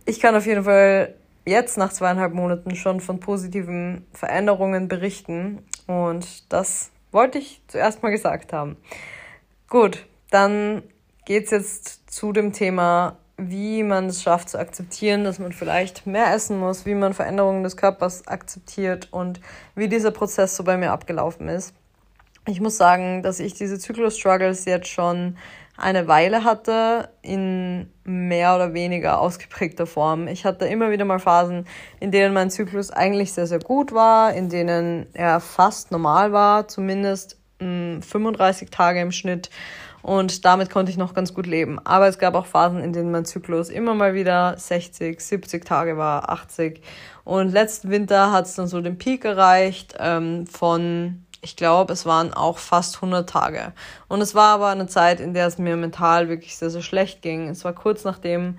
Ich 0.07 0.21
kann 0.21 0.35
auf 0.35 0.47
jeden 0.47 0.65
Fall 0.65 1.17
jetzt 1.45 1.77
nach 1.77 1.93
zweieinhalb 1.93 2.33
Monaten 2.33 2.75
schon 2.77 3.01
von 3.01 3.21
positiven 3.21 4.07
Veränderungen 4.15 4.89
berichten 4.89 5.59
und 5.87 6.51
das 6.51 6.93
wollte 7.13 7.37
ich 7.37 7.61
zuerst 7.69 8.03
mal 8.03 8.11
gesagt 8.11 8.55
haben. 8.55 8.79
Gut, 9.69 10.07
dann 10.31 10.83
geht's 11.25 11.51
jetzt 11.51 12.11
zu 12.13 12.33
dem 12.33 12.53
Thema, 12.53 13.17
wie 13.37 13.83
man 13.83 14.07
es 14.07 14.23
schafft 14.23 14.49
zu 14.49 14.59
akzeptieren, 14.59 15.25
dass 15.25 15.39
man 15.39 15.53
vielleicht 15.53 16.07
mehr 16.07 16.33
essen 16.33 16.59
muss, 16.59 16.87
wie 16.87 16.95
man 16.95 17.15
Veränderungen 17.15 17.63
des 17.63 17.77
Körpers 17.77 18.27
akzeptiert 18.29 19.09
und 19.11 19.41
wie 19.75 19.89
dieser 19.89 20.13
Prozess 20.13 20.57
so 20.57 20.65
bei 20.65 20.77
mir 20.77 20.93
abgelaufen 20.93 21.49
ist. 21.49 21.75
Ich 22.47 22.61
muss 22.61 22.77
sagen, 22.77 23.23
dass 23.23 23.41
ich 23.41 23.55
diese 23.55 23.79
Zyklus-Struggles 23.79 24.67
jetzt 24.67 24.89
schon 24.89 25.37
eine 25.77 26.07
Weile 26.07 26.45
hatte, 26.45 27.11
in 27.21 27.93
mehr 28.05 28.55
oder 28.55 28.73
weniger 28.73 29.21
ausgeprägter 29.21 29.87
Form. 29.87 30.29
Ich 30.29 30.45
hatte 30.45 30.67
immer 30.67 30.91
wieder 30.91 31.05
mal 31.05 31.19
Phasen, 31.19 31.67
in 32.01 32.13
denen 32.13 32.33
mein 32.33 32.51
Zyklus 32.51 32.93
eigentlich 32.93 33.33
sehr, 33.33 33.49
sehr 33.49 33.59
gut 33.59 33.93
war, 33.93 34.33
in 34.33 34.49
denen 34.49 35.09
er 35.13 35.41
fast 35.41 35.91
normal 35.91 36.33
war, 36.33 36.69
zumindest 36.69 37.37
35 37.59 38.71
Tage 38.71 39.01
im 39.01 39.13
Schnitt 39.13 39.51
und 40.07 40.45
damit 40.45 40.71
konnte 40.71 40.93
ich 40.93 40.97
noch 40.97 41.15
ganz 41.15 41.35
gut 41.35 41.47
leben. 41.47 41.81
Aber 41.85 42.07
es 42.07 42.19
gab 42.19 42.37
auch 42.37 42.47
Phasen, 42.47 42.79
in 42.79 42.93
denen 42.93 43.11
mein 43.11 43.25
Zyklus 43.25 43.71
immer 43.71 43.93
mal 43.93 44.15
wieder 44.15 44.57
60, 44.57 45.21
70 45.21 45.65
Tage 45.65 45.97
war, 45.97 46.31
80. 46.31 46.81
Und 47.25 47.51
letzten 47.51 47.91
Winter 47.91 48.31
hat 48.31 48.47
es 48.47 48.55
dann 48.55 48.69
so 48.69 48.81
den 48.81 48.99
Peak 48.99 49.25
erreicht 49.25 49.97
ähm, 49.99 50.47
von, 50.47 51.25
ich 51.41 51.57
glaube, 51.57 51.93
es 51.93 52.07
waren 52.07 52.33
auch 52.33 52.59
fast 52.59 52.97
100 52.97 53.29
Tage. 53.29 53.73
Und 54.07 54.21
es 54.21 54.37
war 54.37 54.55
aber 54.55 54.69
eine 54.69 54.87
Zeit, 54.87 55.19
in 55.19 55.35
der 55.35 55.49
es 55.49 55.59
mir 55.59 55.77
mental 55.77 56.29
wirklich 56.29 56.57
sehr, 56.57 56.71
sehr 56.71 56.83
schlecht 56.83 57.21
ging. 57.21 57.49
Es 57.49 57.65
war 57.65 57.73
kurz 57.73 58.05
nachdem 58.05 58.59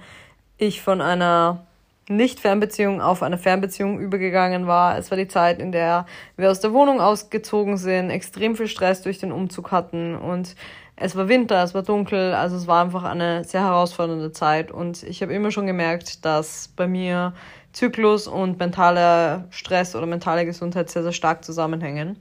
ich 0.57 0.81
von 0.81 1.01
einer 1.01 1.66
nicht-Fernbeziehung 2.09 3.01
auf 3.01 3.23
eine 3.23 3.37
Fernbeziehung 3.37 3.99
übergegangen 3.99 4.67
war. 4.67 4.97
Es 4.97 5.11
war 5.11 5.17
die 5.17 5.27
Zeit, 5.27 5.59
in 5.59 5.71
der 5.71 6.05
wir 6.35 6.49
aus 6.49 6.59
der 6.59 6.73
Wohnung 6.73 7.01
ausgezogen 7.01 7.77
sind, 7.77 8.09
extrem 8.09 8.55
viel 8.55 8.67
Stress 8.67 9.01
durch 9.01 9.19
den 9.19 9.31
Umzug 9.31 9.71
hatten 9.71 10.15
und 10.15 10.55
es 10.99 11.15
war 11.15 11.29
Winter, 11.29 11.63
es 11.63 11.75
war 11.75 11.83
dunkel, 11.83 12.33
also 12.33 12.55
es 12.55 12.65
war 12.65 12.83
einfach 12.83 13.03
eine 13.03 13.43
sehr 13.43 13.61
herausfordernde 13.61 14.31
Zeit 14.31 14.71
und 14.71 15.03
ich 15.03 15.21
habe 15.21 15.31
immer 15.31 15.51
schon 15.51 15.67
gemerkt, 15.67 16.25
dass 16.25 16.69
bei 16.75 16.87
mir 16.87 17.33
Zyklus 17.71 18.27
und 18.27 18.57
mentaler 18.57 19.45
Stress 19.51 19.95
oder 19.95 20.07
mentale 20.07 20.45
Gesundheit 20.45 20.89
sehr, 20.89 21.03
sehr 21.03 21.11
stark 21.11 21.45
zusammenhängen. 21.45 22.17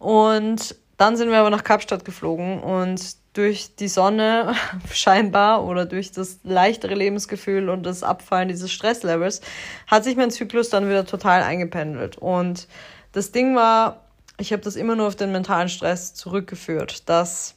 Und 0.00 0.74
dann 0.96 1.16
sind 1.16 1.30
wir 1.30 1.38
aber 1.38 1.50
nach 1.50 1.62
Kapstadt 1.62 2.04
geflogen 2.04 2.60
und 2.60 3.00
durch 3.38 3.76
die 3.76 3.86
Sonne 3.86 4.54
scheinbar 4.92 5.64
oder 5.64 5.86
durch 5.86 6.10
das 6.10 6.40
leichtere 6.42 6.94
Lebensgefühl 6.94 7.68
und 7.68 7.84
das 7.84 8.02
Abfallen 8.02 8.48
dieses 8.48 8.72
Stresslevels 8.72 9.42
hat 9.86 10.02
sich 10.02 10.16
mein 10.16 10.32
Zyklus 10.32 10.70
dann 10.70 10.88
wieder 10.88 11.06
total 11.06 11.44
eingependelt. 11.44 12.18
Und 12.18 12.66
das 13.12 13.30
Ding 13.30 13.54
war, 13.54 14.00
ich 14.38 14.52
habe 14.52 14.62
das 14.62 14.74
immer 14.74 14.96
nur 14.96 15.06
auf 15.06 15.14
den 15.14 15.30
mentalen 15.30 15.68
Stress 15.68 16.14
zurückgeführt, 16.14 17.08
dass 17.08 17.54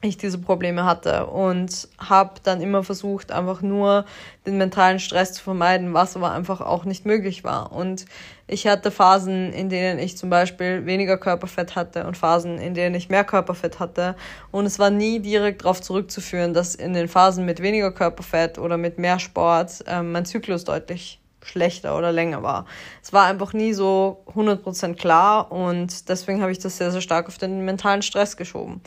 ich 0.00 0.16
diese 0.16 0.38
Probleme 0.38 0.84
hatte 0.84 1.26
und 1.26 1.88
habe 1.98 2.34
dann 2.44 2.60
immer 2.60 2.84
versucht, 2.84 3.32
einfach 3.32 3.62
nur 3.62 4.04
den 4.46 4.56
mentalen 4.56 5.00
Stress 5.00 5.32
zu 5.32 5.42
vermeiden, 5.42 5.92
was 5.92 6.14
aber 6.14 6.30
einfach 6.30 6.60
auch 6.60 6.84
nicht 6.84 7.04
möglich 7.04 7.42
war. 7.42 7.72
Und 7.72 8.04
ich 8.46 8.68
hatte 8.68 8.92
Phasen, 8.92 9.52
in 9.52 9.68
denen 9.68 9.98
ich 9.98 10.16
zum 10.16 10.30
Beispiel 10.30 10.86
weniger 10.86 11.18
Körperfett 11.18 11.74
hatte 11.74 12.06
und 12.06 12.16
Phasen, 12.16 12.58
in 12.58 12.74
denen 12.74 12.94
ich 12.94 13.08
mehr 13.08 13.24
Körperfett 13.24 13.80
hatte. 13.80 14.14
Und 14.52 14.66
es 14.66 14.78
war 14.78 14.90
nie 14.90 15.18
direkt 15.18 15.64
darauf 15.64 15.80
zurückzuführen, 15.80 16.54
dass 16.54 16.76
in 16.76 16.92
den 16.92 17.08
Phasen 17.08 17.44
mit 17.44 17.60
weniger 17.60 17.90
Körperfett 17.90 18.58
oder 18.58 18.76
mit 18.76 18.98
mehr 18.98 19.18
Sport 19.18 19.84
äh, 19.88 20.02
mein 20.02 20.24
Zyklus 20.24 20.64
deutlich 20.64 21.20
schlechter 21.42 21.96
oder 21.96 22.12
länger 22.12 22.42
war. 22.42 22.66
Es 23.02 23.12
war 23.12 23.26
einfach 23.26 23.52
nie 23.52 23.72
so 23.72 24.22
100% 24.34 24.94
klar 24.94 25.50
und 25.50 26.08
deswegen 26.08 26.40
habe 26.40 26.52
ich 26.52 26.58
das 26.58 26.76
sehr, 26.76 26.92
sehr 26.92 27.00
stark 27.00 27.26
auf 27.26 27.38
den 27.38 27.64
mentalen 27.64 28.02
Stress 28.02 28.36
geschoben. 28.36 28.80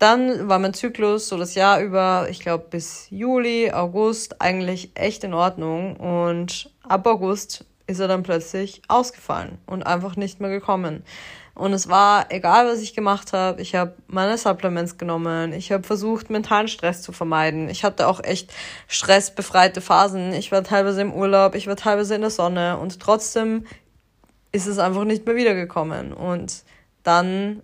Dann 0.00 0.48
war 0.48 0.58
mein 0.58 0.72
Zyklus 0.72 1.28
so 1.28 1.36
das 1.36 1.54
Jahr 1.54 1.82
über, 1.82 2.26
ich 2.30 2.40
glaube 2.40 2.64
bis 2.70 3.06
Juli, 3.10 3.70
August 3.70 4.40
eigentlich 4.40 4.92
echt 4.94 5.24
in 5.24 5.34
Ordnung 5.34 5.96
und 5.96 6.70
ab 6.82 7.06
August 7.06 7.66
ist 7.86 8.00
er 8.00 8.08
dann 8.08 8.22
plötzlich 8.22 8.80
ausgefallen 8.88 9.58
und 9.66 9.82
einfach 9.82 10.16
nicht 10.16 10.40
mehr 10.40 10.48
gekommen. 10.48 11.04
Und 11.54 11.74
es 11.74 11.90
war 11.90 12.32
egal, 12.32 12.66
was 12.66 12.80
ich 12.80 12.94
gemacht 12.94 13.34
habe. 13.34 13.60
Ich 13.60 13.74
habe 13.74 13.92
meine 14.06 14.38
Supplements 14.38 14.96
genommen. 14.96 15.52
Ich 15.52 15.70
habe 15.70 15.82
versucht, 15.82 16.30
mentalen 16.30 16.68
Stress 16.68 17.02
zu 17.02 17.12
vermeiden. 17.12 17.68
Ich 17.68 17.84
hatte 17.84 18.08
auch 18.08 18.24
echt 18.24 18.50
stressbefreite 18.88 19.82
Phasen. 19.82 20.32
Ich 20.32 20.50
war 20.50 20.64
teilweise 20.64 21.02
im 21.02 21.12
Urlaub, 21.12 21.54
ich 21.54 21.66
war 21.66 21.76
teilweise 21.76 22.14
in 22.14 22.22
der 22.22 22.30
Sonne 22.30 22.78
und 22.78 23.00
trotzdem 23.00 23.66
ist 24.50 24.66
es 24.66 24.78
einfach 24.78 25.04
nicht 25.04 25.26
mehr 25.26 25.36
wiedergekommen. 25.36 26.14
Und 26.14 26.64
dann 27.02 27.60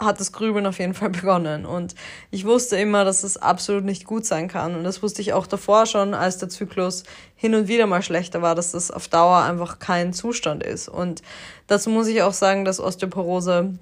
hat 0.00 0.18
das 0.20 0.32
Grübeln 0.32 0.66
auf 0.66 0.78
jeden 0.78 0.94
Fall 0.94 1.10
begonnen. 1.10 1.66
Und 1.66 1.94
ich 2.30 2.44
wusste 2.44 2.76
immer, 2.76 3.04
dass 3.04 3.22
es 3.22 3.36
absolut 3.36 3.84
nicht 3.84 4.04
gut 4.04 4.26
sein 4.26 4.48
kann. 4.48 4.74
Und 4.74 4.84
das 4.84 5.02
wusste 5.02 5.22
ich 5.22 5.32
auch 5.32 5.46
davor 5.46 5.86
schon, 5.86 6.14
als 6.14 6.38
der 6.38 6.48
Zyklus 6.48 7.04
hin 7.36 7.54
und 7.54 7.68
wieder 7.68 7.86
mal 7.86 8.02
schlechter 8.02 8.42
war, 8.42 8.54
dass 8.54 8.72
das 8.72 8.90
auf 8.90 9.08
Dauer 9.08 9.42
einfach 9.42 9.78
kein 9.78 10.12
Zustand 10.12 10.62
ist. 10.62 10.88
Und 10.88 11.22
dazu 11.66 11.90
muss 11.90 12.08
ich 12.08 12.22
auch 12.22 12.32
sagen, 12.32 12.64
dass 12.64 12.80
Osteoporose 12.80 13.78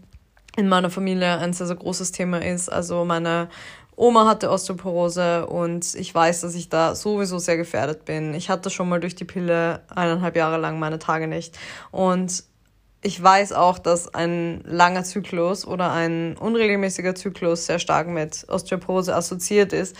in 0.57 0.69
meiner 0.69 0.91
Familie 0.91 1.39
ein 1.39 1.55
sehr, 1.55 1.67
sehr 1.67 1.77
großes 1.77 2.13
Thema 2.13 2.43
ist. 2.43 2.69
Also 2.71 3.05
meine 3.05 3.49
Oma 3.97 4.27
hatte 4.27 4.51
Osteoporose 4.51 5.47
und 5.47 5.95
ich 5.95 6.15
weiß, 6.15 6.43
dass 6.43 6.55
ich 6.55 6.69
da 6.69 6.95
sowieso 6.95 7.39
sehr 7.39 7.57
gefährdet 7.57 8.05
bin. 8.05 8.35
Ich 8.35 8.51
hatte 8.51 8.69
schon 8.69 8.89
mal 8.89 9.01
durch 9.01 9.15
die 9.15 9.25
Pille 9.25 9.81
eineinhalb 9.95 10.37
Jahre 10.37 10.59
lang 10.59 10.79
meine 10.79 10.99
Tage 10.99 11.27
nicht. 11.27 11.59
Und 11.91 12.45
ich 13.05 13.21
weiß 13.21 13.53
auch, 13.53 13.79
dass 13.79 14.15
ein 14.15 14.63
langer 14.65 15.03
Zyklus 15.03 15.67
oder 15.67 15.91
ein 15.91 16.37
unregelmäßiger 16.37 17.17
Zyklus 17.17 17.67
sehr 17.67 17.81
stark 17.81 18.07
mit 18.07 18.47
Osteoporose 18.49 19.15
assoziiert 19.15 19.73
ist. 19.73 19.97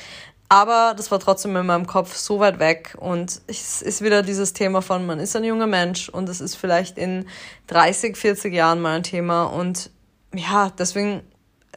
Aber 0.49 0.95
das 0.97 1.11
war 1.11 1.19
trotzdem 1.19 1.57
in 1.57 1.67
meinem 1.67 1.87
Kopf 1.87 2.15
so 2.15 2.39
weit 2.39 2.61
weg. 2.61 2.97
Und 3.01 3.41
es 3.49 3.83
ist 3.83 4.03
wieder 4.03 4.23
dieses 4.23 4.53
Thema 4.53 4.83
von, 4.83 5.05
man 5.05 5.19
ist 5.19 5.35
ein 5.35 5.45
junger 5.45 5.67
Mensch 5.67 6.11
und 6.11 6.29
es 6.29 6.41
ist 6.41 6.55
vielleicht 6.55 6.97
in 6.97 7.27
30, 7.67 8.17
40 8.17 8.55
Jahren 8.55 8.81
mal 8.81 8.97
ein 8.97 9.03
Thema. 9.03 9.45
Und 9.45 9.91
ja, 10.33 10.71
deswegen 10.79 11.23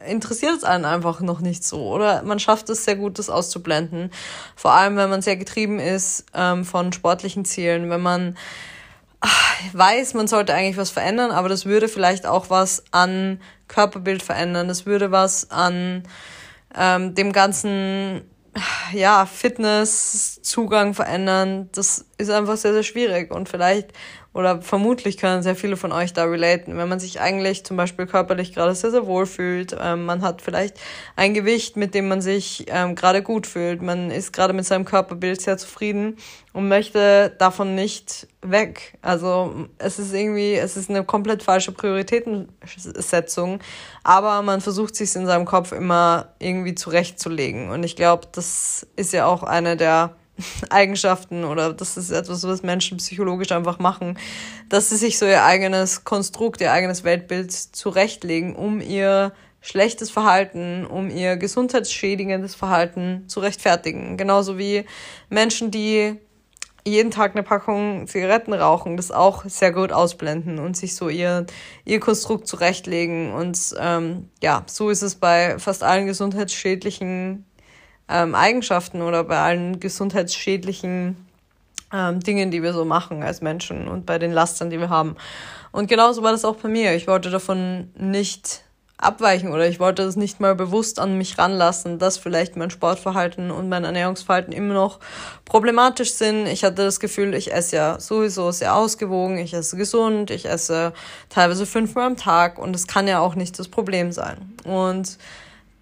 interessiert 0.06 0.58
es 0.58 0.64
einen 0.64 0.84
einfach 0.84 1.20
noch 1.20 1.40
nicht 1.40 1.64
so. 1.64 1.88
Oder 1.88 2.22
man 2.22 2.38
schafft 2.38 2.68
es 2.68 2.84
sehr 2.84 2.96
gut, 2.96 3.18
das 3.18 3.30
auszublenden. 3.30 4.12
Vor 4.54 4.72
allem, 4.72 4.96
wenn 4.96 5.10
man 5.10 5.22
sehr 5.22 5.36
getrieben 5.36 5.80
ist 5.80 6.26
ähm, 6.34 6.64
von 6.64 6.92
sportlichen 6.92 7.44
Zielen, 7.44 7.90
wenn 7.90 8.02
man 8.02 8.36
ach, 9.26 9.54
weiß, 9.72 10.14
man 10.14 10.28
sollte 10.28 10.54
eigentlich 10.54 10.76
was 10.76 10.90
verändern, 10.90 11.32
aber 11.32 11.48
das 11.48 11.66
würde 11.66 11.88
vielleicht 11.88 12.26
auch 12.26 12.48
was 12.48 12.84
an 12.92 13.40
Körperbild 13.68 14.22
verändern. 14.22 14.68
Das 14.68 14.86
würde 14.86 15.10
was 15.10 15.50
an 15.50 16.04
ähm, 16.76 17.14
dem 17.14 17.32
ganzen 17.32 18.22
ja, 18.92 19.26
Fitness-Zugang 19.26 20.94
verändern. 20.94 21.68
Das 21.72 22.06
ist 22.18 22.30
einfach 22.30 22.56
sehr, 22.56 22.72
sehr 22.72 22.84
schwierig. 22.84 23.30
Und 23.32 23.48
vielleicht 23.48 23.92
oder 24.36 24.60
vermutlich 24.60 25.16
können 25.16 25.42
sehr 25.42 25.56
viele 25.56 25.78
von 25.78 25.92
euch 25.92 26.12
da 26.12 26.24
relaten. 26.24 26.76
Wenn 26.76 26.90
man 26.90 27.00
sich 27.00 27.22
eigentlich 27.22 27.64
zum 27.64 27.78
Beispiel 27.78 28.06
körperlich 28.06 28.52
gerade 28.52 28.74
sehr, 28.74 28.90
sehr 28.90 29.06
wohl 29.06 29.24
fühlt, 29.24 29.74
ähm, 29.80 30.04
man 30.04 30.20
hat 30.20 30.42
vielleicht 30.42 30.78
ein 31.16 31.32
Gewicht, 31.32 31.78
mit 31.78 31.94
dem 31.94 32.06
man 32.08 32.20
sich 32.20 32.66
ähm, 32.68 32.94
gerade 32.94 33.22
gut 33.22 33.46
fühlt, 33.46 33.80
man 33.80 34.10
ist 34.10 34.34
gerade 34.34 34.52
mit 34.52 34.66
seinem 34.66 34.84
Körperbild 34.84 35.40
sehr 35.40 35.56
zufrieden 35.56 36.18
und 36.52 36.68
möchte 36.68 37.34
davon 37.38 37.74
nicht 37.74 38.28
weg. 38.42 38.98
Also 39.00 39.68
es 39.78 39.98
ist 39.98 40.12
irgendwie, 40.12 40.52
es 40.52 40.76
ist 40.76 40.90
eine 40.90 41.02
komplett 41.02 41.42
falsche 41.42 41.72
Prioritätensetzung, 41.72 43.60
aber 44.04 44.42
man 44.42 44.60
versucht 44.60 44.96
sich 44.96 45.16
in 45.16 45.24
seinem 45.24 45.46
Kopf 45.46 45.72
immer 45.72 46.34
irgendwie 46.40 46.74
zurechtzulegen. 46.74 47.70
Und 47.70 47.84
ich 47.84 47.96
glaube, 47.96 48.28
das 48.32 48.86
ist 48.96 49.14
ja 49.14 49.24
auch 49.24 49.42
eine 49.42 49.78
der 49.78 50.14
Eigenschaften 50.70 51.44
oder 51.44 51.72
das 51.72 51.96
ist 51.96 52.10
etwas, 52.10 52.42
was 52.44 52.62
Menschen 52.62 52.98
psychologisch 52.98 53.52
einfach 53.52 53.78
machen, 53.78 54.18
dass 54.68 54.90
sie 54.90 54.96
sich 54.96 55.18
so 55.18 55.26
ihr 55.26 55.44
eigenes 55.44 56.04
Konstrukt, 56.04 56.60
ihr 56.60 56.72
eigenes 56.72 57.04
Weltbild 57.04 57.52
zurechtlegen, 57.52 58.54
um 58.56 58.80
ihr 58.80 59.32
schlechtes 59.60 60.10
Verhalten, 60.10 60.86
um 60.86 61.10
ihr 61.10 61.36
gesundheitsschädigendes 61.36 62.54
Verhalten 62.54 63.24
zu 63.26 63.40
rechtfertigen. 63.40 64.16
Genauso 64.16 64.58
wie 64.58 64.84
Menschen, 65.28 65.70
die 65.70 66.16
jeden 66.84 67.10
Tag 67.10 67.32
eine 67.32 67.42
Packung 67.42 68.06
Zigaretten 68.06 68.52
rauchen, 68.52 68.96
das 68.96 69.10
auch 69.10 69.44
sehr 69.46 69.72
gut 69.72 69.90
ausblenden 69.90 70.60
und 70.60 70.76
sich 70.76 70.94
so 70.94 71.08
ihr, 71.08 71.46
ihr 71.84 71.98
Konstrukt 71.98 72.46
zurechtlegen. 72.46 73.32
Und 73.32 73.74
ähm, 73.80 74.28
ja, 74.40 74.62
so 74.66 74.88
ist 74.88 75.02
es 75.02 75.16
bei 75.16 75.58
fast 75.58 75.82
allen 75.82 76.06
gesundheitsschädlichen 76.06 77.44
ähm, 78.08 78.34
Eigenschaften 78.34 79.02
oder 79.02 79.24
bei 79.24 79.38
allen 79.38 79.80
gesundheitsschädlichen 79.80 81.16
ähm, 81.92 82.20
Dingen, 82.20 82.50
die 82.50 82.62
wir 82.62 82.72
so 82.72 82.84
machen 82.84 83.22
als 83.22 83.40
Menschen 83.40 83.88
und 83.88 84.06
bei 84.06 84.18
den 84.18 84.32
Lastern, 84.32 84.70
die 84.70 84.80
wir 84.80 84.88
haben. 84.88 85.16
Und 85.72 85.88
genauso 85.88 86.22
war 86.22 86.32
das 86.32 86.44
auch 86.44 86.56
bei 86.56 86.68
mir. 86.68 86.94
Ich 86.94 87.06
wollte 87.06 87.30
davon 87.30 87.90
nicht 87.96 88.62
abweichen 88.98 89.52
oder 89.52 89.68
ich 89.68 89.78
wollte 89.78 90.04
das 90.04 90.16
nicht 90.16 90.40
mal 90.40 90.54
bewusst 90.54 90.98
an 90.98 91.18
mich 91.18 91.36
ranlassen, 91.38 91.98
dass 91.98 92.16
vielleicht 92.16 92.56
mein 92.56 92.70
Sportverhalten 92.70 93.50
und 93.50 93.68
mein 93.68 93.84
Ernährungsverhalten 93.84 94.52
immer 94.52 94.72
noch 94.72 95.00
problematisch 95.44 96.14
sind. 96.14 96.46
Ich 96.46 96.64
hatte 96.64 96.76
das 96.76 96.98
Gefühl, 96.98 97.34
ich 97.34 97.52
esse 97.52 97.76
ja 97.76 98.00
sowieso 98.00 98.50
sehr 98.52 98.74
ausgewogen, 98.74 99.36
ich 99.36 99.52
esse 99.52 99.76
gesund, 99.76 100.30
ich 100.30 100.46
esse 100.46 100.94
teilweise 101.28 101.66
fünfmal 101.66 102.06
am 102.06 102.16
Tag 102.16 102.58
und 102.58 102.74
es 102.74 102.86
kann 102.86 103.06
ja 103.06 103.20
auch 103.20 103.34
nicht 103.34 103.58
das 103.58 103.68
Problem 103.68 104.12
sein. 104.12 104.54
Und 104.64 105.18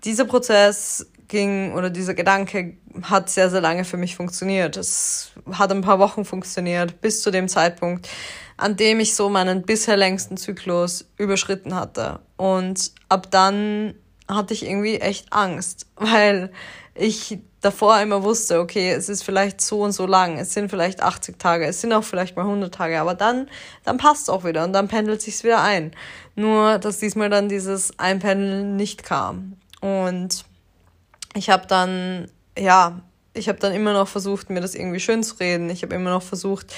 dieser 0.05 0.25
Prozess 0.25 1.07
ging 1.29 1.73
oder 1.73 1.91
dieser 1.91 2.15
Gedanke 2.15 2.77
hat 3.03 3.29
sehr, 3.31 3.51
sehr 3.51 3.61
lange 3.61 3.85
für 3.85 3.97
mich 3.97 4.17
funktioniert. 4.17 4.77
Es 4.77 5.33
hat 5.53 5.71
ein 5.73 5.83
paar 5.83 5.99
Wochen 5.99 6.25
funktioniert, 6.25 7.01
bis 7.01 7.23
zu 7.23 7.31
dem 7.31 7.49
Zeitpunkt, 7.49 8.09
an 8.57 8.77
dem 8.77 9.01
ich 9.01 9.15
so 9.15 9.29
meinen 9.29 9.63
bisher 9.63 9.97
längsten 9.97 10.37
Zyklus 10.37 11.07
überschritten 11.17 11.75
hatte. 11.75 12.21
Und 12.37 12.93
ab 13.09 13.31
dann 13.31 13.95
hatte 14.29 14.55
ich 14.55 14.65
irgendwie 14.65 15.01
echt 15.01 15.33
Angst, 15.33 15.87
weil 15.97 16.53
ich 16.95 17.39
davor 17.61 18.01
immer 18.01 18.23
wusste, 18.23 18.61
okay, 18.61 18.93
es 18.93 19.09
ist 19.09 19.25
vielleicht 19.25 19.61
so 19.61 19.81
und 19.81 19.93
so 19.93 20.07
lang, 20.07 20.39
es 20.39 20.53
sind 20.53 20.71
vielleicht 20.71 21.03
80 21.03 21.39
Tage, 21.39 21.67
es 21.67 21.81
sind 21.81 21.93
auch 21.93 22.05
vielleicht 22.05 22.37
mal 22.37 22.43
100 22.43 22.73
Tage, 22.73 23.01
aber 23.01 23.15
dann, 23.15 23.49
dann 23.85 23.97
passt 23.97 24.23
es 24.23 24.29
auch 24.29 24.45
wieder 24.45 24.65
und 24.65 24.73
dann 24.73 24.87
pendelt 24.87 25.23
sich's 25.23 25.43
wieder 25.43 25.63
ein. 25.63 25.93
Nur, 26.37 26.79
dass 26.79 26.99
diesmal 26.99 27.31
dann 27.31 27.49
dieses 27.49 27.99
Einpendeln 27.99 28.77
nicht 28.77 29.03
kam. 29.03 29.57
Und 29.81 30.45
ich 31.35 31.51
habe 31.51 31.67
dann, 31.67 32.29
ja, 32.59 33.01
ich 33.35 33.49
habe 33.49 33.59
dann 33.59 33.73
immer 33.73 33.93
noch 33.93 34.09
versucht, 34.09 34.49
mir 34.49 34.61
das 34.61 34.75
irgendwie 34.75 35.01
schön 35.01 35.23
zu 35.23 35.35
reden. 35.37 35.69
Ich 35.69 35.83
habe 35.83 35.95
immer 35.95 36.11
noch 36.11 36.23
versucht, 36.23 36.73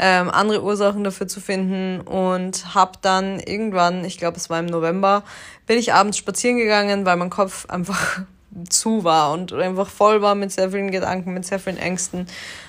ähm, 0.00 0.30
andere 0.30 0.62
Ursachen 0.62 1.04
dafür 1.04 1.28
zu 1.28 1.40
finden 1.40 2.00
und 2.00 2.74
habe 2.74 2.92
dann 3.02 3.38
irgendwann, 3.40 4.04
ich 4.04 4.16
glaube, 4.16 4.38
es 4.38 4.48
war 4.48 4.58
im 4.58 4.66
November, 4.66 5.22
bin 5.66 5.78
ich 5.78 5.92
abends 5.92 6.16
spazieren 6.16 6.56
gegangen, 6.56 7.04
weil 7.04 7.16
mein 7.16 7.30
Kopf 7.30 7.66
einfach 7.68 8.22
zu 8.70 9.04
war 9.04 9.32
und 9.32 9.52
einfach 9.52 9.88
voll 9.88 10.22
war 10.22 10.34
mit 10.34 10.50
sehr 10.50 10.70
vielen 10.70 10.90
Gedanken, 10.90 11.34
mit 11.34 11.44
sehr 11.44 11.60
vielen 11.60 11.76
Ängsten 11.76 12.26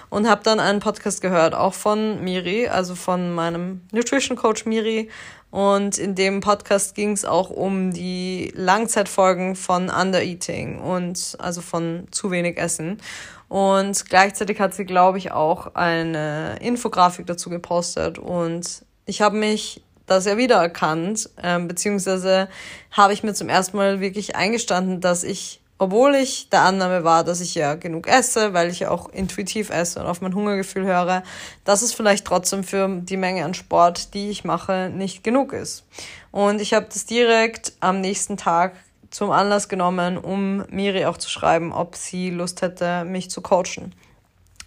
und 0.09 0.27
habe 0.27 0.43
dann 0.43 0.59
einen 0.59 0.79
Podcast 0.79 1.21
gehört, 1.21 1.55
auch 1.55 1.73
von 1.73 2.23
Miri, 2.23 2.67
also 2.67 2.95
von 2.95 3.33
meinem 3.33 3.81
Nutrition 3.91 4.37
Coach 4.37 4.65
Miri 4.65 5.09
und 5.51 5.97
in 5.97 6.13
dem 6.15 6.41
Podcast 6.41 6.93
ging 6.93 7.11
es 7.11 7.25
auch 7.25 7.49
um 7.49 7.91
die 7.91 8.51
Langzeitfolgen 8.55 9.55
von 9.55 9.89
Undereating 9.89 10.79
und 10.79 11.35
also 11.39 11.61
von 11.61 12.07
zu 12.11 12.29
wenig 12.29 12.57
Essen. 12.57 12.99
Und 13.47 14.07
gleichzeitig 14.09 14.59
hat 14.59 14.75
sie, 14.75 14.85
glaube 14.85 15.17
ich, 15.17 15.31
auch 15.31 15.73
eine 15.73 16.57
Infografik 16.61 17.25
dazu 17.25 17.49
gepostet. 17.49 18.19
Und 18.19 18.85
ich 19.05 19.21
habe 19.21 19.37
mich 19.37 19.81
da 20.05 20.21
sehr 20.21 20.37
wiedererkannt, 20.37 21.29
ähm, 21.41 21.67
beziehungsweise 21.67 22.47
habe 22.91 23.13
ich 23.13 23.23
mir 23.23 23.33
zum 23.33 23.49
ersten 23.49 23.77
Mal 23.77 23.99
wirklich 23.99 24.35
eingestanden, 24.35 25.01
dass 25.01 25.23
ich 25.23 25.58
obwohl 25.79 26.15
ich 26.15 26.49
der 26.49 26.63
Annahme 26.63 27.05
war, 27.05 27.23
dass 27.23 27.39
ich 27.39 27.55
ja 27.55 27.75
genug 27.75 28.07
esse, 28.07 28.53
weil 28.53 28.69
ich 28.69 28.81
ja 28.81 28.91
auch 28.91 29.07
intuitiv 29.09 29.69
esse 29.69 30.01
und 30.01 30.07
auf 30.07 30.19
mein 30.19 30.35
Hungergefühl 30.35 30.85
höre, 30.85 31.23
dass 31.63 31.81
es 31.81 31.93
vielleicht 31.93 32.25
trotzdem 32.25 32.65
für 32.65 32.87
die 33.01 33.17
Menge 33.17 33.45
an 33.45 33.53
Sport, 33.53 34.13
die 34.13 34.29
ich 34.29 34.43
mache, 34.43 34.91
nicht 34.93 35.23
genug 35.23 35.53
ist. 35.53 35.85
Und 36.31 36.59
ich 36.59 36.73
habe 36.73 36.87
das 36.91 37.05
direkt 37.05 37.73
am 37.79 38.01
nächsten 38.01 38.35
Tag 38.35 38.73
zum 39.09 39.31
Anlass 39.31 39.69
genommen, 39.69 40.17
um 40.17 40.65
Miri 40.69 41.05
auch 41.05 41.17
zu 41.17 41.29
schreiben, 41.29 41.71
ob 41.71 41.95
sie 41.95 42.29
Lust 42.29 42.61
hätte, 42.61 43.05
mich 43.05 43.31
zu 43.31 43.41
coachen. 43.41 43.95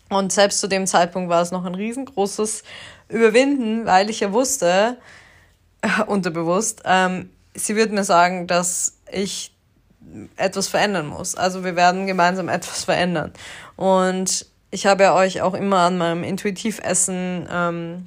Und 0.08 0.32
selbst 0.32 0.60
zu 0.60 0.66
dem 0.66 0.86
Zeitpunkt 0.86 1.28
war 1.28 1.42
es 1.42 1.52
noch 1.52 1.64
ein 1.64 1.74
riesengroßes 1.74 2.64
Überwinden, 3.08 3.84
weil 3.84 4.08
ich 4.08 4.20
ja 4.20 4.32
wusste, 4.32 4.96
unterbewusst, 6.06 6.82
ähm, 6.86 7.30
sie 7.54 7.76
wird 7.76 7.92
mir 7.92 8.04
sagen, 8.04 8.46
dass 8.46 8.98
ich 9.10 9.52
etwas 10.36 10.68
verändern 10.68 11.06
muss. 11.06 11.34
Also 11.34 11.64
wir 11.64 11.76
werden 11.76 12.06
gemeinsam 12.06 12.48
etwas 12.48 12.84
verändern. 12.84 13.32
Und 13.76 14.46
ich 14.70 14.86
habe 14.86 15.04
ja 15.04 15.14
euch 15.14 15.42
auch 15.42 15.54
immer 15.54 15.78
an 15.78 15.98
meinem 15.98 16.24
Intuitivessen 16.24 17.48
ähm, 17.50 18.06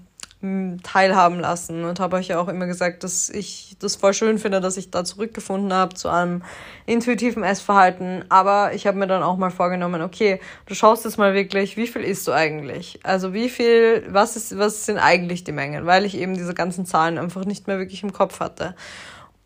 teilhaben 0.83 1.39
lassen 1.39 1.85
und 1.85 1.99
habe 1.99 2.17
euch 2.17 2.27
ja 2.27 2.39
auch 2.39 2.47
immer 2.47 2.65
gesagt, 2.65 3.03
dass 3.03 3.29
ich 3.29 3.77
das 3.79 3.95
voll 3.95 4.13
schön 4.13 4.37
finde, 4.37 4.61
dass 4.61 4.77
ich 4.77 4.91
da 4.91 5.03
zurückgefunden 5.03 5.73
habe 5.73 5.95
zu 5.95 6.09
einem 6.09 6.43
intuitiven 6.85 7.43
Essverhalten. 7.43 8.25
Aber 8.29 8.73
ich 8.73 8.85
habe 8.85 8.97
mir 8.97 9.07
dann 9.07 9.23
auch 9.23 9.37
mal 9.37 9.49
vorgenommen, 9.49 10.01
okay, 10.01 10.39
du 10.65 10.75
schaust 10.75 11.05
jetzt 11.05 11.17
mal 11.17 11.33
wirklich, 11.33 11.77
wie 11.77 11.87
viel 11.87 12.03
isst 12.03 12.27
du 12.27 12.31
eigentlich? 12.31 12.99
Also 13.03 13.33
wie 13.33 13.49
viel, 13.49 14.05
was 14.09 14.35
ist, 14.35 14.57
was 14.57 14.85
sind 14.85 14.97
eigentlich 14.97 15.43
die 15.43 15.51
Mengen? 15.51 15.85
Weil 15.85 16.05
ich 16.05 16.17
eben 16.17 16.35
diese 16.35 16.53
ganzen 16.53 16.85
Zahlen 16.85 17.17
einfach 17.17 17.45
nicht 17.45 17.67
mehr 17.67 17.79
wirklich 17.79 18.03
im 18.03 18.13
Kopf 18.13 18.39
hatte. 18.39 18.75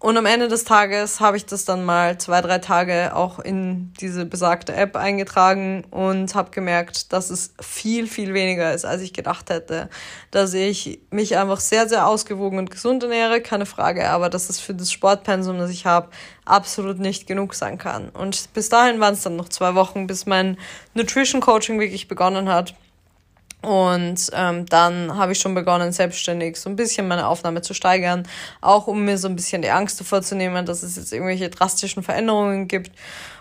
Und 0.01 0.15
am 0.15 0.25
Ende 0.25 0.47
des 0.47 0.63
Tages 0.63 1.19
habe 1.19 1.35
ich 1.35 1.45
das 1.45 1.65
dann 1.65 1.83
mal 1.83 2.17
zwei, 2.17 2.39
drei 2.39 2.59
Tage 2.59 3.13
auch 3.13 3.37
in 3.37 3.91
diese 3.99 4.25
besagte 4.25 4.73
App 4.73 4.95
eingetragen 4.95 5.83
und 5.91 6.35
habe 6.35 6.51
gemerkt, 6.51 7.11
dass 7.11 7.29
es 7.29 7.53
viel, 7.59 8.07
viel 8.07 8.33
weniger 8.33 8.73
ist, 8.73 8.85
als 8.85 9.01
ich 9.01 9.11
gedacht 9.11 9.49
hätte. 9.49 9.89
Dass 10.31 10.53
ich 10.53 11.01
mich 11.11 11.35
einfach 11.35 11.59
sehr, 11.59 11.89
sehr 11.89 12.07
ausgewogen 12.07 12.59
und 12.59 12.71
gesund 12.71 13.03
ernähre, 13.03 13.41
keine 13.41 13.65
Frage, 13.65 14.09
aber 14.09 14.29
dass 14.29 14.49
es 14.49 14.61
für 14.61 14.73
das 14.73 14.89
Sportpensum, 14.89 15.57
das 15.57 15.69
ich 15.69 15.85
habe, 15.85 16.07
absolut 16.45 16.99
nicht 16.99 17.27
genug 17.27 17.53
sein 17.53 17.77
kann. 17.77 18.07
Und 18.07 18.53
bis 18.53 18.69
dahin 18.69 19.01
waren 19.01 19.15
es 19.15 19.23
dann 19.23 19.35
noch 19.35 19.49
zwei 19.49 19.75
Wochen, 19.75 20.07
bis 20.07 20.25
mein 20.25 20.57
Nutrition 20.93 21.41
Coaching 21.41 21.77
wirklich 21.77 22.07
begonnen 22.07 22.47
hat. 22.47 22.73
Und 23.61 24.31
ähm, 24.33 24.65
dann 24.67 25.17
habe 25.17 25.33
ich 25.33 25.39
schon 25.39 25.53
begonnen, 25.53 25.91
selbstständig 25.91 26.57
so 26.57 26.69
ein 26.69 26.77
bisschen 26.77 27.07
meine 27.09 27.27
Aufnahme 27.27 27.61
zu 27.61 27.73
steigern, 27.73 28.23
auch 28.61 28.87
um 28.87 29.03
mir 29.03 29.17
so 29.17 29.27
ein 29.27 29.35
bisschen 29.35 29.61
die 29.61 29.69
Angst 29.69 29.99
davor 29.99 30.21
zu 30.21 30.35
nehmen, 30.35 30.65
dass 30.65 30.81
es 30.81 30.95
jetzt 30.95 31.11
irgendwelche 31.11 31.49
drastischen 31.49 32.01
Veränderungen 32.01 32.67
gibt. 32.67 32.91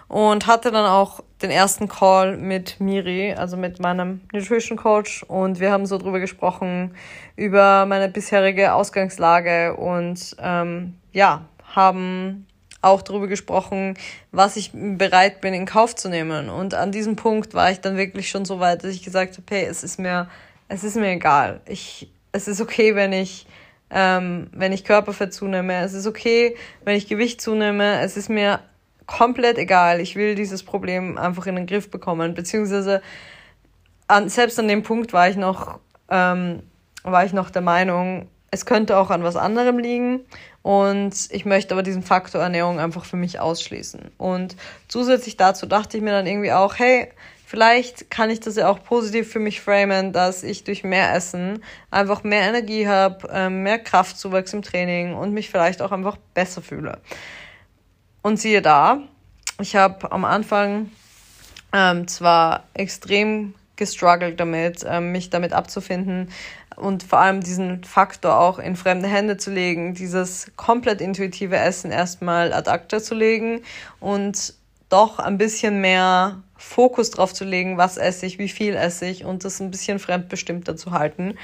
Und 0.09 0.47
hatte 0.47 0.71
dann 0.71 0.87
auch 0.87 1.23
den 1.43 1.51
ersten 1.51 1.87
Call 1.87 2.39
mit 2.39 2.81
Miri, 2.81 3.35
also 3.35 3.59
mit 3.59 3.79
meinem 3.79 4.23
Nutrition 4.33 4.79
Coach. 4.79 5.23
Und 5.25 5.61
wir 5.61 5.71
haben 5.71 5.85
so 5.85 5.99
drüber 5.99 6.19
gesprochen, 6.19 6.95
über 7.37 7.85
meine 7.85 8.09
bisherige 8.09 8.73
Ausgangslage 8.73 9.77
und 9.77 10.35
ähm, 10.41 10.95
ja, 11.13 11.45
haben 11.75 12.48
auch 12.81 13.03
darüber 13.03 13.27
gesprochen, 13.27 13.95
was 14.31 14.57
ich 14.57 14.71
bereit 14.73 15.41
bin 15.41 15.55
in 15.55 15.67
Kauf 15.67 15.97
zu 15.97 16.09
nehmen. 16.09 16.49
Und 16.49 16.75
an 16.75 16.93
diesem 16.93 17.17
Punkt 17.17 17.55
war 17.55 17.71
ich 17.71 17.81
dann 17.81 17.97
wirklich 17.97 18.31
schon 18.31 18.45
so 18.45 18.61
weit, 18.61 18.85
dass 18.85 18.93
ich 18.93 19.03
gesagt 19.03 19.37
habe, 19.37 19.47
hey, 19.51 19.65
es 19.65 19.83
ist 19.83 19.99
mir, 19.99 20.29
es 20.69 20.85
ist 20.85 20.97
mir 20.97 21.11
egal. 21.11 21.61
Ich, 21.67 22.09
es 22.33 22.47
ist 22.47 22.61
okay, 22.61 22.95
wenn 22.95 23.13
ich, 23.13 23.47
ähm, 23.91 24.49
wenn 24.53 24.73
ich 24.73 24.85
Körperfett 24.85 25.35
zunehme. 25.35 25.83
Es 25.83 25.93
ist 25.93 26.07
okay, 26.07 26.57
wenn 26.85 26.97
ich 26.97 27.09
Gewicht 27.09 27.41
zunehme. 27.41 28.01
Es 28.01 28.17
ist 28.17 28.29
mir 28.29 28.61
komplett 29.07 29.59
egal. 29.59 30.01
Ich 30.01 30.15
will 30.15 30.37
dieses 30.37 30.63
Problem 30.63 31.19
einfach 31.19 31.47
in 31.47 31.57
den 31.57 31.67
Griff 31.67 31.91
bekommen. 31.91 32.35
Beziehungsweise 32.35 33.03
an, 34.07 34.29
selbst 34.29 34.59
an 34.59 34.69
dem 34.69 34.85
Punkt 34.85 35.13
war 35.13 35.29
ich 35.29 35.37
noch, 35.37 35.81
ähm, 36.11 36.63
war 37.03 37.25
ich 37.25 37.33
noch 37.33 37.51
der 37.51 37.63
Meinung, 37.63 38.29
es 38.51 38.67
könnte 38.67 38.97
auch 38.97 39.11
an 39.11 39.23
was 39.23 39.37
anderem 39.37 39.79
liegen. 39.79 40.21
Und 40.63 41.15
ich 41.31 41.45
möchte 41.45 41.75
aber 41.75 41.83
diesen 41.83 42.03
Faktor 42.03 42.43
Ernährung 42.43 42.79
einfach 42.79 43.05
für 43.05 43.17
mich 43.17 43.41
ausschließen. 43.41 44.11
Und 44.19 44.57
zusätzlich 44.89 45.37
dazu 45.37 45.67
dachte 45.67 45.97
ich 45.97 46.03
mir 46.03 46.11
dann 46.11 46.27
irgendwie 46.27 46.53
auch, 46.53 46.79
hey, 46.79 47.09
vielleicht 47.47 48.11
kann 48.11 48.29
ich 48.29 48.41
das 48.41 48.57
ja 48.57 48.69
auch 48.69 48.83
positiv 48.83 49.31
für 49.33 49.39
mich 49.39 49.61
framen, 49.61 50.13
dass 50.13 50.43
ich 50.43 50.65
durch 50.65 50.85
mehr 50.85 51.15
Essen 51.15 51.63
einfach 51.91 52.23
mehr 52.23 52.43
Energie 52.43 52.87
habe, 52.87 53.29
ähm, 53.33 53.63
mehr 53.63 53.79
Kraftzuwachs 53.79 54.53
im 54.53 54.63
Training 54.63 55.15
und 55.15 55.33
mich 55.33 55.49
vielleicht 55.49 55.81
auch 55.81 55.93
einfach 55.93 56.19
besser 56.35 56.61
fühle. 56.61 56.99
Und 58.21 58.39
siehe 58.39 58.61
da, 58.61 59.01
ich 59.61 59.77
habe 59.77 60.13
am 60.13 60.25
Anfang 60.27 60.91
ähm, 61.73 62.09
zwar 62.09 62.65
extrem 62.75 63.55
gestruggelt 63.77 64.39
damit, 64.39 64.85
ähm, 64.87 65.13
mich 65.13 65.31
damit 65.31 65.55
abzufinden, 65.55 66.31
und 66.79 67.03
vor 67.03 67.19
allem 67.19 67.41
diesen 67.41 67.85
Faktor 67.85 68.39
auch 68.39 68.59
in 68.59 68.77
fremde 68.77 69.09
Hände 69.09 69.37
zu 69.37 69.51
legen, 69.51 69.95
dieses 69.95 70.53
komplett 70.57 71.01
intuitive 71.01 71.57
Essen 71.57 71.91
erstmal 71.91 72.53
ad 72.53 72.71
acta 72.71 73.03
zu 73.03 73.15
legen 73.15 73.63
und 74.01 74.55
doch 74.89 75.19
ein 75.19 75.39
bisschen 75.39 75.81
mehr 75.81 76.43
Fokus 76.57 77.11
drauf 77.11 77.35
zu 77.35 77.45
legen, 77.45 77.77
was 77.77 77.97
esse 77.97 78.27
ich, 78.27 78.39
wie 78.39 78.49
viel 78.49 78.75
esse 78.75 79.07
ich 79.07 79.25
und 79.25 79.45
das 79.45 79.61
ein 79.61 79.71
bisschen 79.71 79.99
fremdbestimmter 79.99 80.77
zu 80.77 80.93
halten. 80.93 81.37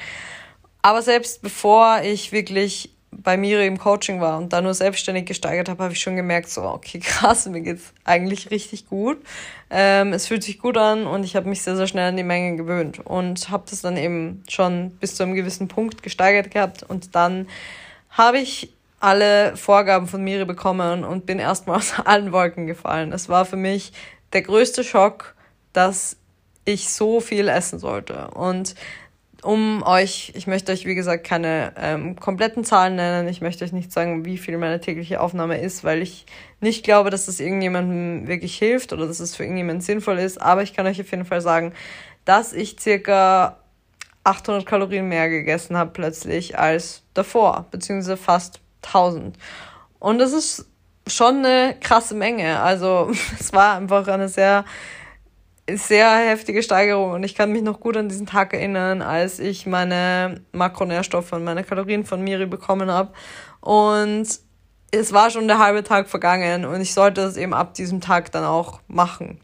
Aber 0.83 1.03
selbst 1.03 1.43
bevor 1.43 2.01
ich 2.03 2.33
wirklich 2.33 2.94
bei 3.23 3.37
Miri 3.37 3.67
im 3.67 3.79
Coaching 3.79 4.21
war 4.21 4.39
und 4.39 4.53
da 4.53 4.61
nur 4.61 4.75
selbstständig 4.75 5.27
gesteigert 5.27 5.69
habe, 5.69 5.83
habe 5.83 5.93
ich 5.93 6.01
schon 6.01 6.17
gemerkt, 6.17 6.51
so, 6.51 6.63
okay, 6.63 6.99
krass, 7.03 7.47
mir 7.47 7.61
geht's 7.61 7.93
eigentlich 8.05 8.51
richtig 8.51 8.89
gut. 8.89 9.19
Ähm, 9.71 10.13
es 10.13 10.27
fühlt 10.27 10.43
sich 10.43 10.59
gut 10.59 10.77
an 10.77 11.07
und 11.07 11.25
ich 11.25 11.37
habe 11.37 11.49
mich 11.49 11.63
sehr, 11.63 11.77
sehr 11.77 11.87
schnell 11.87 12.09
an 12.09 12.17
die 12.17 12.23
Menge 12.23 12.57
gewöhnt 12.57 13.01
und 13.01 13.51
habe 13.51 13.65
das 13.69 13.81
dann 13.81 13.97
eben 13.97 14.43
schon 14.49 14.91
bis 14.93 15.15
zu 15.15 15.23
einem 15.23 15.35
gewissen 15.35 15.69
Punkt 15.69 16.03
gesteigert 16.03 16.51
gehabt 16.51 16.83
und 16.83 17.15
dann 17.15 17.49
habe 18.11 18.39
ich 18.39 18.73
alle 19.01 19.57
Vorgaben 19.57 20.07
von 20.07 20.25
Miri 20.25 20.45
bekommen 20.45 21.05
und 21.05 21.27
bin 21.27 21.39
erstmal 21.39 21.77
aus 21.79 21.95
allen 22.05 22.33
Wolken 22.33 22.67
gefallen. 22.67 23.13
Es 23.13 23.29
war 23.29 23.45
für 23.45 23.57
mich 23.57 23.93
der 24.33 24.43
größte 24.43 24.83
Schock, 24.83 25.35
dass 25.73 26.17
ich 26.65 26.89
so 26.89 27.21
viel 27.21 27.49
essen 27.49 27.79
sollte 27.79 28.29
und 28.31 28.75
um 29.45 29.83
euch, 29.83 30.33
ich 30.35 30.47
möchte 30.47 30.73
euch 30.73 30.87
wie 30.87 30.95
gesagt 30.95 31.25
keine 31.25 31.73
ähm, 31.77 32.17
kompletten 32.17 32.65
Zahlen 32.65 32.97
nennen, 32.97 33.29
ich 33.29 33.41
möchte 33.41 33.65
euch 33.65 33.73
nicht 33.73 33.93
sagen, 33.93 34.25
wie 34.25 34.39
viel 34.39 34.57
meine 34.59 34.81
tägliche 34.81 35.21
Aufnahme 35.21 35.61
ist, 35.61 35.85
weil 35.85 36.03
ich 36.03 36.27
nicht 36.61 36.85
glaube, 36.85 37.11
dass 37.11 37.27
das 37.27 37.41
irgendjemandem 37.41 38.27
wirklich 38.27 38.57
hilft 38.57 38.93
oder 38.93 39.07
dass 39.07 39.21
es 39.21 39.37
für 39.37 39.45
irgendjemanden 39.45 39.83
sinnvoll 39.83 40.19
ist, 40.19 40.41
aber 40.41 40.63
ich 40.63 40.75
kann 40.75 40.87
euch 40.87 41.01
auf 41.01 41.11
jeden 41.11 41.27
Fall 41.27 41.41
sagen, 41.41 41.73
dass 42.25 42.53
ich 42.53 42.77
circa 42.81 43.59
800 44.25 44.65
Kalorien 44.65 45.09
mehr 45.09 45.29
gegessen 45.29 45.77
habe 45.77 45.91
plötzlich 45.93 46.59
als 46.59 47.03
davor, 47.13 47.67
beziehungsweise 47.71 48.17
fast 48.17 48.61
1000. 48.83 49.37
Und 49.99 50.19
das 50.19 50.33
ist 50.33 50.67
schon 51.07 51.45
eine 51.45 51.77
krasse 51.81 52.15
Menge. 52.15 52.61
Also 52.61 53.11
es 53.39 53.53
war 53.53 53.77
einfach 53.77 54.09
eine 54.09 54.29
sehr 54.29 54.65
sehr 55.71 56.17
heftige 56.17 56.63
Steigerung. 56.63 57.13
Und 57.13 57.23
ich 57.25 57.35
kann 57.35 57.53
mich 57.53 57.63
noch 57.63 57.81
gut 57.81 57.97
an 57.97 58.09
diesen 58.09 58.27
Tag 58.27 58.53
erinnern, 58.53 59.03
als 59.03 59.39
ich 59.39 59.67
meine 59.67 60.43
Makronährstoffe 60.53 61.33
und 61.33 61.45
meine 61.45 61.65
Kalorien 61.65 62.05
von 62.05 62.23
Miri 62.23 62.47
bekommen 62.47 62.91
habe 62.91 63.13
und 63.61 64.27
es 64.91 65.13
war 65.13 65.31
schon 65.31 65.49
der 65.49 65.59
halbe 65.59 65.83
Tag 65.83 66.09
vergangen 66.09 66.65
und 66.65 66.81
ich 66.81 66.95
sollte 66.95 67.23
das 67.23 67.37
eben 67.37 67.55
ab 67.55 67.75
diesem 67.75 68.01
Tag 68.01 68.31
dann 68.33 68.45
auch 68.45 68.81
machen. 68.87 69.41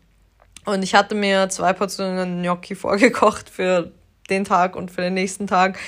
Und 0.64 0.82
ich 0.82 0.94
hatte 0.94 1.14
mir 1.14 1.48
zwei 1.48 1.72
Portionen 1.72 2.42
Gnocchi 2.42 2.74
vorgekocht 2.74 3.48
für 3.48 3.90
den 4.28 4.44
Tag 4.44 4.76
und 4.76 4.90
für 4.90 5.00
den 5.00 5.14
nächsten 5.14 5.46
Tag 5.46 5.78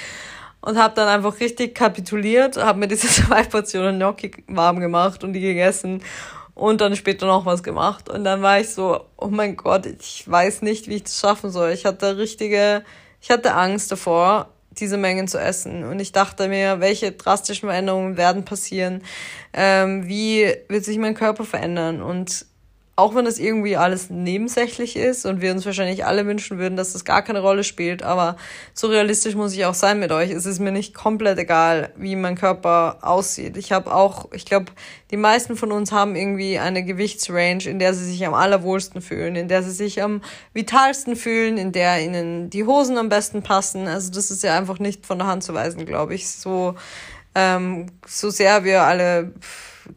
und 0.63 0.79
habe 0.79 0.95
dann 0.95 1.09
einfach 1.09 1.39
richtig 1.41 1.75
kapituliert, 1.75 2.57
habe 2.57 2.81
mir 2.81 2.89
diese 2.89 3.07
zwei 3.09 3.45
Portionen 3.45 3.97
Gnocchi 3.97 4.33
warm 4.49 4.81
gemacht 4.81 5.23
und 5.23 5.33
die 5.33 5.41
gegessen 5.41 6.03
und 6.55 6.81
dann 6.81 6.97
später 6.97 7.27
noch 7.27 7.47
was 7.47 7.63
gemacht. 7.63 8.09
Und 8.09 8.25
dann 8.25 8.43
war 8.43 8.61
ich 8.61 8.71
so, 8.71 9.05
oh 9.17 9.29
mein 9.29 9.57
Gott, 9.57 9.87
ich 9.87 10.25
weiß 10.31 10.63
nicht, 10.63 10.89
wie 10.89 10.97
ich 10.97 11.05
das 11.05 11.19
schaffen 11.19 11.51
soll. 11.51 11.71
Ich 11.71 11.85
hatte 11.85 12.17
richtige, 12.19 12.85
ich 13.21 13.31
hatte 13.31 13.55
Angst 13.55 13.91
davor, 13.91 14.49
diese 14.71 14.97
Mengen 14.97 15.29
zu 15.29 15.39
essen. 15.39 15.85
Und 15.85 16.01
ich 16.01 16.13
dachte 16.13 16.49
mir, 16.49 16.81
welche 16.81 17.13
drastischen 17.13 17.69
Veränderungen 17.69 18.17
werden 18.17 18.45
passieren? 18.45 19.03
Ähm, 19.53 20.07
wie 20.09 20.55
wird 20.69 20.85
sich 20.85 20.99
mein 20.99 21.15
Körper 21.15 21.45
verändern? 21.45 22.03
Und 22.03 22.47
auch 22.95 23.15
wenn 23.15 23.25
das 23.25 23.39
irgendwie 23.39 23.79
alles 23.79 24.11
nebensächlich 24.11 24.97
ist 24.97 25.25
und 25.25 25.41
wir 25.41 25.51
uns 25.53 25.65
wahrscheinlich 25.65 26.05
alle 26.05 26.27
wünschen 26.27 26.59
würden, 26.59 26.77
dass 26.77 26.93
das 26.93 27.07
gar 27.07 27.23
keine 27.23 27.41
Rolle 27.41 27.65
spielt, 27.65 28.03
aber 28.03 28.37
so 28.75 28.87
realistisch 28.87 29.35
muss 29.35 29.55
ich 29.55 29.65
auch 29.65 29.73
sein 29.73 29.99
mit 29.99 30.13
euch. 30.13 30.31
Es 30.31 30.45
ist 30.45 30.59
mir 30.59 30.73
nicht 30.73 30.93
komplett 30.93 31.39
egal, 31.39 31.91
wie 31.97 32.17
mein 32.17 32.37
Körper 32.37 32.99
aussieht. 33.01 33.57
Ich 33.57 33.73
habe 33.73 33.95
auch, 33.95 34.31
ich 34.33 34.45
glaube, 34.45 34.67
die 35.11 35.17
meisten 35.17 35.57
von 35.57 35.73
uns 35.73 35.91
haben 35.91 36.15
irgendwie 36.15 36.59
eine 36.59 36.85
Gewichtsrange, 36.85 37.65
in 37.65 37.79
der 37.79 37.95
sie 37.95 38.05
sich 38.05 38.27
am 38.27 38.35
allerwohlsten 38.35 39.01
fühlen, 39.01 39.37
in 39.37 39.49
der 39.49 39.63
sie 39.63 39.73
sich 39.73 40.03
am 40.03 40.21
vitalsten 40.53 41.17
fühlen, 41.17 41.57
in 41.57 41.73
der 41.73 42.05
ihnen 42.05 42.51
die 42.51 42.65
Hosen 42.65 42.99
am 42.99 43.09
besten 43.09 43.43
passen. 43.43 43.89
Also 43.89 44.11
das 44.13 44.31
ist 44.31 44.43
ja 44.43 44.57
einfach 44.59 44.79
nicht 44.79 45.07
von 45.07 45.19
der 45.19 45.29
Hand 45.29 45.45
zu 45.45 45.55
weisen, 45.55 45.87
glaube 45.87 46.15
ich. 46.15 46.29
So, 46.29 46.75
ähm, 47.35 47.87
so 48.07 48.29
sehr 48.29 48.65
wir 48.65 48.83
alle 48.83 49.33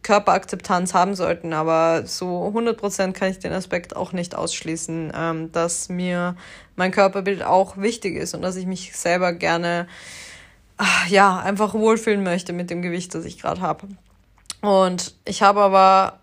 Körperakzeptanz 0.02 0.94
haben 0.94 1.14
sollten. 1.14 1.52
Aber 1.52 2.06
so 2.06 2.52
100% 2.54 3.12
kann 3.12 3.30
ich 3.30 3.38
den 3.38 3.52
Aspekt 3.52 3.96
auch 3.96 4.12
nicht 4.12 4.34
ausschließen, 4.34 5.12
ähm, 5.14 5.52
dass 5.52 5.88
mir 5.88 6.36
mein 6.76 6.90
Körperbild 6.90 7.42
auch 7.42 7.76
wichtig 7.76 8.16
ist 8.16 8.34
und 8.34 8.42
dass 8.42 8.56
ich 8.56 8.66
mich 8.66 8.96
selber 8.96 9.32
gerne 9.32 9.86
ach, 10.76 11.08
ja 11.08 11.38
einfach 11.38 11.74
wohlfühlen 11.74 12.22
möchte 12.22 12.52
mit 12.52 12.70
dem 12.70 12.82
Gewicht, 12.82 13.14
das 13.14 13.24
ich 13.24 13.40
gerade 13.40 13.60
habe. 13.60 13.88
Und 14.60 15.14
ich 15.24 15.42
habe 15.42 15.60
aber 15.60 16.20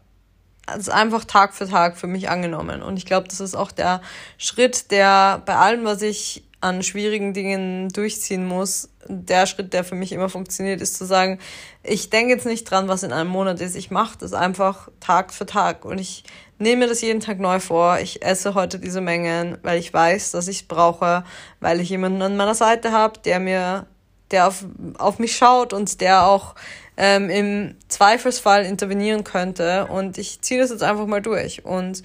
es 0.67 0.89
einfach 0.89 1.25
Tag 1.25 1.53
für 1.53 1.67
Tag 1.67 1.97
für 1.97 2.07
mich 2.07 2.29
angenommen. 2.29 2.81
Und 2.81 2.97
ich 2.97 3.05
glaube, 3.05 3.27
das 3.27 3.39
ist 3.39 3.55
auch 3.55 3.71
der 3.71 4.01
Schritt, 4.37 4.91
der 4.91 5.41
bei 5.45 5.55
allem, 5.55 5.83
was 5.83 6.01
ich 6.01 6.43
an 6.63 6.81
schwierigen 6.81 7.33
Dingen 7.33 7.89
durchziehen 7.89 8.45
muss, 8.47 8.89
der 9.07 9.45
Schritt, 9.47 9.73
der 9.73 9.83
für 9.83 9.95
mich 9.95 10.13
immer 10.13 10.29
funktioniert, 10.29 10.81
ist 10.81 10.97
zu 10.97 11.05
sagen, 11.05 11.39
ich 11.83 12.09
denke 12.09 12.33
jetzt 12.33 12.45
nicht 12.45 12.63
dran, 12.63 12.87
was 12.87 13.03
in 13.03 13.11
einem 13.11 13.29
Monat 13.29 13.59
ist. 13.59 13.75
Ich 13.75 13.91
mache 13.91 14.17
das 14.17 14.33
einfach 14.33 14.89
Tag 15.01 15.33
für 15.33 15.45
Tag 15.45 15.83
und 15.83 15.99
ich 15.99 16.23
nehme 16.59 16.83
mir 16.83 16.87
das 16.87 17.01
jeden 17.01 17.19
Tag 17.19 17.39
neu 17.39 17.59
vor. 17.59 17.99
Ich 17.99 18.23
esse 18.23 18.53
heute 18.53 18.79
diese 18.79 19.01
Mengen, 19.01 19.57
weil 19.61 19.77
ich 19.77 19.93
weiß, 19.93 20.31
dass 20.31 20.47
ich 20.47 20.61
es 20.61 20.63
brauche, 20.63 21.25
weil 21.59 21.81
ich 21.81 21.89
jemanden 21.89 22.21
an 22.21 22.37
meiner 22.37 22.55
Seite 22.55 22.93
habe, 22.93 23.19
der 23.19 23.41
mir, 23.41 23.85
der 24.31 24.47
auf, 24.47 24.63
auf 24.97 25.19
mich 25.19 25.35
schaut 25.35 25.73
und 25.73 25.99
der 25.99 26.25
auch 26.25 26.55
ähm, 26.95 27.29
im 27.29 27.75
Zweifelsfall 27.89 28.63
intervenieren 28.63 29.25
könnte. 29.25 29.87
Und 29.87 30.17
ich 30.17 30.41
ziehe 30.41 30.61
das 30.61 30.69
jetzt 30.69 30.83
einfach 30.83 31.07
mal 31.07 31.21
durch 31.21 31.65
und 31.65 32.03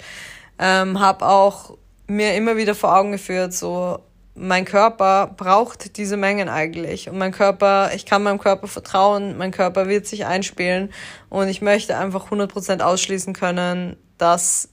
ähm, 0.59 0.99
habe 0.99 1.27
auch 1.27 1.77
mir 2.09 2.35
immer 2.35 2.57
wieder 2.57 2.75
vor 2.75 2.97
Augen 2.97 3.13
geführt, 3.13 3.55
so 3.55 4.01
mein 4.39 4.65
Körper 4.65 5.35
braucht 5.37 5.97
diese 5.97 6.17
Mengen 6.17 6.49
eigentlich. 6.49 7.09
Und 7.09 7.19
mein 7.19 7.33
Körper, 7.33 7.91
ich 7.95 8.07
kann 8.07 8.23
meinem 8.23 8.39
Körper 8.39 8.69
vertrauen, 8.69 9.37
mein 9.37 9.51
Körper 9.51 9.89
wird 9.89 10.07
sich 10.07 10.27
einspielen. 10.27 10.91
Und 11.29 11.49
ich 11.49 11.61
möchte 11.61 11.97
einfach 11.97 12.31
100% 12.31 12.81
ausschließen 12.81 13.35
können, 13.35 13.97
dass 14.17 14.69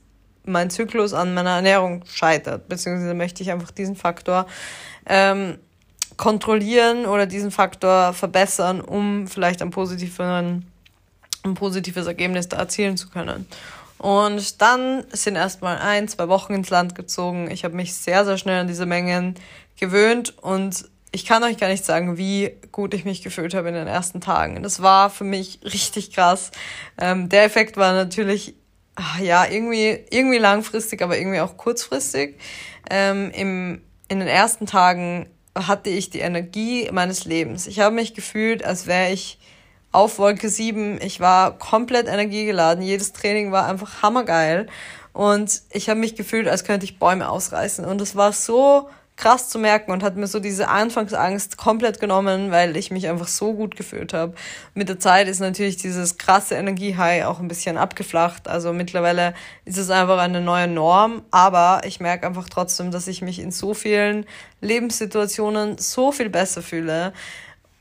mein 0.45 0.69
Zyklus 0.69 1.13
an 1.13 1.34
meiner 1.34 1.56
Ernährung 1.56 2.04
scheitert. 2.06 2.69
Beziehungsweise 2.69 3.13
möchte 3.13 3.41
ich 3.41 3.51
einfach 3.51 3.71
diesen 3.71 3.95
Faktor 3.95 4.45
ähm, 5.08 5.58
kontrollieren 6.17 7.06
oder 7.06 7.25
diesen 7.25 7.51
Faktor 7.51 8.13
verbessern, 8.13 8.82
um 8.82 9.28
vielleicht 9.28 9.62
ein, 9.62 9.71
positiven, 9.71 10.65
ein 11.43 11.54
positives 11.56 12.08
Ergebnis 12.08 12.47
da 12.47 12.58
erzielen 12.58 12.97
zu 12.97 13.10
können. 13.10 13.47
Und 13.97 14.62
dann 14.62 15.05
sind 15.12 15.36
erstmal 15.36 15.77
ein, 15.77 16.08
zwei 16.08 16.27
Wochen 16.27 16.53
ins 16.53 16.69
Land 16.69 16.95
gezogen. 16.95 17.49
Ich 17.49 17.63
habe 17.63 17.75
mich 17.75 17.93
sehr, 17.93 18.25
sehr 18.25 18.38
schnell 18.38 18.62
an 18.62 18.67
diese 18.67 18.86
Mengen 18.86 19.36
gewöhnt 19.79 20.38
und 20.41 20.86
ich 21.12 21.25
kann 21.25 21.43
euch 21.43 21.58
gar 21.58 21.69
nicht 21.69 21.86
sagen, 21.86 22.17
wie 22.17 22.51
gut 22.73 22.93
ich 22.93 23.05
mich 23.05 23.21
gefühlt 23.21 23.53
habe 23.53 23.69
in 23.69 23.73
den 23.73 23.88
ersten 23.88 24.19
Tagen. 24.19 24.62
Das 24.63 24.81
war 24.81 25.10
für 25.10 25.23
mich 25.23 25.60
richtig 25.63 26.12
krass. 26.12 26.51
Ähm, 26.99 27.29
der 27.29 27.45
Effekt 27.45 27.77
war 27.77 27.93
natürlich, 27.93 28.55
ach, 28.95 29.19
ja, 29.19 29.45
irgendwie, 29.45 30.03
irgendwie 30.10 30.39
langfristig, 30.39 31.01
aber 31.01 31.17
irgendwie 31.17 31.39
auch 31.39 31.55
kurzfristig. 31.55 32.38
Ähm, 32.89 33.31
im, 33.34 33.81
in 34.10 34.19
den 34.19 34.27
ersten 34.27 34.65
Tagen 34.65 35.29
hatte 35.58 35.89
ich 35.89 36.10
die 36.10 36.19
Energie 36.19 36.89
meines 36.91 37.23
Lebens. 37.23 37.65
Ich 37.65 37.79
habe 37.79 37.95
mich 37.95 38.13
gefühlt, 38.13 38.65
als 38.65 38.86
wäre 38.86 39.13
ich 39.13 39.39
auf 39.95 40.19
Wolke 40.19 40.49
7. 40.49 40.99
Ich 41.01 41.21
war 41.21 41.58
komplett 41.58 42.08
energiegeladen. 42.10 42.84
Jedes 42.84 43.13
Training 43.13 43.53
war 43.53 43.65
einfach 43.65 44.03
hammergeil. 44.03 44.67
Und 45.13 45.62
ich 45.71 45.88
habe 45.88 46.01
mich 46.01 46.15
gefühlt, 46.15 46.49
als 46.49 46.65
könnte 46.65 46.84
ich 46.84 46.99
Bäume 46.99 47.29
ausreißen. 47.29 47.86
Und 47.86 48.01
es 48.01 48.13
war 48.17 48.34
so 48.34 48.89
krass 49.15 49.47
zu 49.47 49.58
merken 49.58 49.91
und 49.91 50.03
hat 50.03 50.17
mir 50.17 50.27
so 50.27 50.41
diese 50.41 50.67
Anfangsangst 50.67 51.55
komplett 51.55 52.01
genommen, 52.01 52.51
weil 52.51 52.75
ich 52.75 52.91
mich 52.91 53.08
einfach 53.08 53.29
so 53.29 53.53
gut 53.53 53.77
gefühlt 53.77 54.13
habe. 54.13 54.34
Mit 54.73 54.89
der 54.89 54.99
Zeit 54.99 55.29
ist 55.29 55.39
natürlich 55.39 55.77
dieses 55.77 56.17
krasse 56.17 56.55
Energiehigh 56.55 57.25
auch 57.25 57.39
ein 57.39 57.47
bisschen 57.47 57.77
abgeflacht. 57.77 58.49
Also 58.49 58.73
mittlerweile 58.73 59.34
ist 59.63 59.77
es 59.77 59.89
einfach 59.89 60.17
eine 60.17 60.41
neue 60.41 60.67
Norm, 60.67 61.21
aber 61.31 61.84
ich 61.86 62.01
merke 62.01 62.27
einfach 62.27 62.49
trotzdem, 62.49 62.91
dass 62.91 63.08
ich 63.08 63.21
mich 63.21 63.39
in 63.39 63.51
so 63.51 63.73
vielen 63.73 64.25
Lebenssituationen 64.60 65.77
so 65.77 66.12
viel 66.12 66.29
besser 66.29 66.62
fühle. 66.62 67.13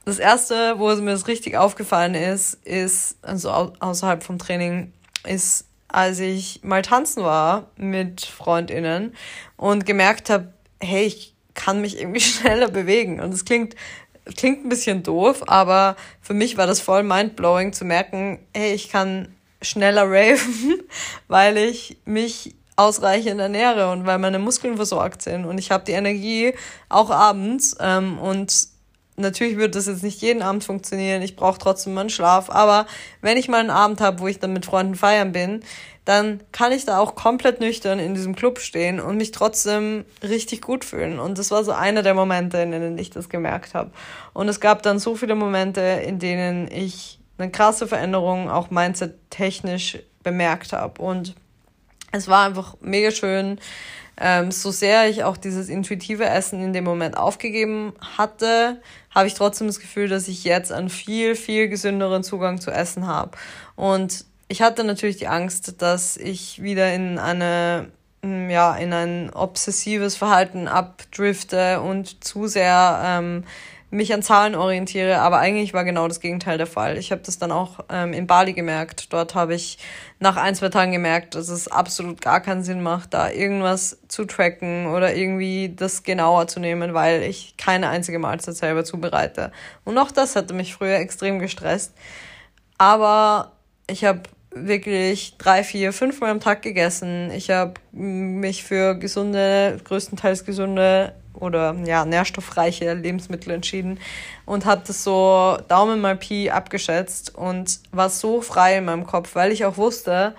Das 0.05 0.19
erste, 0.19 0.79
wo 0.79 0.95
mir 0.97 1.13
das 1.13 1.29
richtig 1.29 1.57
aufgefallen 1.57 2.15
ist, 2.15 2.55
ist, 2.65 3.17
also 3.23 3.51
außerhalb 3.51 4.23
vom 4.23 4.39
Training, 4.39 4.93
ist, 5.27 5.67
als 5.89 6.19
ich 6.19 6.61
mal 6.63 6.83
tanzen 6.83 7.23
war 7.23 7.71
mit 7.77 8.21
FreundInnen 8.21 9.15
und 9.57 9.87
gemerkt 9.87 10.29
habe, 10.29 10.53
hey, 10.81 11.05
ich 11.05 11.35
kann 11.55 11.81
mich 11.81 11.99
irgendwie 11.99 12.21
schneller 12.21 12.69
bewegen. 12.69 13.21
Und 13.21 13.33
es 13.33 13.45
klingt, 13.45 13.75
klingt 14.37 14.65
ein 14.65 14.69
bisschen 14.69 15.03
doof, 15.03 15.43
aber 15.47 15.97
für 16.21 16.35
mich 16.35 16.57
war 16.57 16.67
das 16.67 16.81
voll 16.81 17.03
mindblowing 17.03 17.73
zu 17.73 17.85
merken, 17.85 18.41
hey, 18.55 18.75
ich 18.75 18.91
kann 18.91 19.35
schneller 19.63 20.03
raven, 20.07 20.83
weil 21.29 21.57
ich 21.57 21.97
mich 22.05 22.55
ausreichend 22.77 23.41
ernähre 23.41 23.91
und 23.93 24.05
weil 24.05 24.19
meine 24.19 24.41
Muskeln 24.41 24.77
versorgt 24.77 25.23
sind 25.23 25.45
und 25.45 25.59
ich 25.59 25.71
habe 25.71 25.85
die 25.85 25.93
Energie 25.93 26.55
auch 26.89 27.11
abends 27.11 27.77
ähm, 27.79 28.19
und 28.19 28.74
natürlich 29.17 29.57
wird 29.57 29.75
das 29.75 29.87
jetzt 29.87 30.03
nicht 30.03 30.21
jeden 30.21 30.43
Abend 30.43 30.65
funktionieren, 30.65 31.23
ich 31.23 31.37
brauche 31.37 31.59
trotzdem 31.59 31.95
meinen 31.95 32.11
Schlaf, 32.11 32.51
aber 32.51 32.87
wenn 33.21 33.37
ich 33.37 33.49
mal 33.49 33.61
einen 33.61 33.71
Abend 33.71 34.01
habe, 34.01 34.21
wo 34.21 34.27
ich 34.27 34.39
dann 34.39 34.53
mit 34.53 34.67
Freunden 34.67 34.95
feiern 34.95 35.33
bin, 35.33 35.61
dann 36.05 36.43
kann 36.53 36.73
ich 36.73 36.85
da 36.85 36.99
auch 36.99 37.15
komplett 37.15 37.61
nüchtern 37.61 37.99
in 37.99 38.15
diesem 38.15 38.37
Club 38.37 38.59
stehen 38.59 39.01
und 39.01 39.17
mich 39.17 39.33
trotzdem 39.33 40.05
richtig 40.23 40.61
gut 40.61 40.85
fühlen. 40.85 41.19
Und 41.19 41.39
das 41.39 41.51
war 41.51 41.65
so 41.65 41.73
einer 41.73 42.03
der 42.03 42.13
Momente, 42.13 42.59
in 42.59 42.73
denen 42.73 42.99
ich 42.99 43.09
das 43.09 43.31
gemerkt 43.31 43.75
habe. 43.75 43.91
Und 44.35 44.49
es 44.49 44.61
gab 44.61 44.83
dann 44.83 44.99
so 44.99 45.15
viele 45.17 45.35
Momente, 45.35 45.81
in 45.81 46.19
denen 46.19 46.71
ich 46.71 47.19
eine 47.39 47.51
krasse 47.51 47.89
Veränderung 47.89 48.51
auch 48.51 48.71
mindset-technisch 48.71 49.99
bemerkt 50.23 50.75
habe. 50.75 51.01
Und 51.01 51.35
es 52.13 52.29
war 52.29 52.45
einfach 52.45 52.77
mega 52.81 53.11
schön. 53.11 53.59
Ähm, 54.17 54.51
so 54.53 54.71
sehr 54.71 55.09
ich 55.09 55.25
auch 55.25 55.37
dieses 55.37 55.69
intuitive 55.69 56.25
Essen 56.25 56.63
in 56.63 56.73
dem 56.73 56.85
Moment 56.85 57.17
aufgegeben 57.17 57.93
hatte, 58.17 58.81
habe 59.11 59.27
ich 59.27 59.35
trotzdem 59.35 59.67
das 59.67 59.81
Gefühl, 59.81 60.09
dass 60.09 60.29
ich 60.29 60.45
jetzt 60.45 60.73
einen 60.73 60.89
viel, 60.89 61.35
viel 61.35 61.69
gesünderen 61.69 62.23
Zugang 62.23 62.61
zu 62.61 62.71
Essen 62.71 63.07
habe. 63.07 63.33
Und 63.75 64.25
ich 64.49 64.63
hatte 64.63 64.85
natürlich 64.85 65.17
die 65.17 65.29
Angst, 65.29 65.83
dass 65.83 66.17
ich 66.17 66.63
wieder 66.63 66.93
in 66.95 67.19
eine 67.19 67.89
mm, 68.23 68.51
ja, 68.51 68.77
in 68.77 68.93
ein 68.93 69.31
obsessives 69.31 70.17
Verhalten 70.17 70.69
abdrifte 70.69 71.81
und 71.81 72.23
zu 72.25 72.47
sehr 72.47 73.01
ähm, 73.05 73.45
mich 73.95 74.13
an 74.13 74.23
Zahlen 74.23 74.55
orientiere, 74.55 75.21
aber 75.21 75.39
eigentlich 75.39 75.73
war 75.73 75.85
genau 75.85 76.09
das 76.09 76.21
Gegenteil 76.21 76.59
der 76.59 76.67
Fall. 76.67 76.99
Ich 76.99 77.13
habe 77.13 77.23
das 77.25 77.39
dann 77.39 77.53
auch 77.53 77.79
ähm, 77.89 78.13
in 78.13 78.27
Bali 78.27 78.53
gemerkt. 78.53 79.13
Dort 79.13 79.35
habe 79.35 79.55
ich 79.55 79.79
nach 80.19 80.37
ein, 80.37 80.55
zwei 80.55 80.69
Tagen 80.69 80.91
gemerkt, 80.91 81.37
dass 81.37 81.49
es 81.49 81.69
absolut 81.69 82.21
gar 82.21 82.41
keinen 82.41 82.65
Sinn 82.65 82.83
macht, 82.83 83.15
da 83.15 83.31
irgendwas 83.31 83.99
zu 84.09 84.25
tracken 84.25 84.89
oder 84.89 85.15
irgendwie 85.15 85.73
das 85.75 86.03
genauer 86.03 86.49
zu 86.49 86.59
nehmen, 86.59 86.93
weil 86.93 87.23
ich 87.23 87.57
keine 87.57 87.89
einzige 87.89 88.19
Mahlzeit 88.19 88.57
selber 88.57 88.85
zubereite. 88.85 89.53
Und 89.85 89.97
auch 89.97 90.11
das 90.11 90.35
hatte 90.35 90.55
mich 90.55 90.75
früher 90.75 90.97
extrem 90.97 91.39
gestresst. 91.39 91.95
Aber 92.79 93.53
ich 93.89 94.05
habe 94.05 94.23
wirklich 94.51 95.37
drei, 95.39 95.63
vier, 95.63 95.93
fünf 95.93 96.21
Mal 96.21 96.31
am 96.31 96.41
Tag 96.41 96.63
gegessen. 96.63 97.31
Ich 97.31 97.51
habe 97.51 97.75
mich 97.93 98.65
für 98.65 98.95
gesunde, 98.95 99.79
größtenteils 99.85 100.45
gesunde 100.45 101.15
oder 101.35 101.75
ja, 101.85 102.05
nährstoffreiche 102.05 102.95
Lebensmittel 102.95 103.53
entschieden 103.53 103.99
und 104.47 104.65
habe 104.65 104.83
das 104.87 105.05
so 105.05 105.59
Daumen 105.69 106.01
mal 106.01 106.17
Pi 106.17 106.51
abgeschätzt 106.51 107.35
und 107.35 107.81
war 107.93 108.09
so 108.09 108.41
frei 108.41 108.79
in 108.79 108.87
meinem 108.87 109.07
Kopf, 109.07 109.35
weil 109.35 109.53
ich 109.53 109.65
auch 109.65 109.77
wusste, 109.77 110.35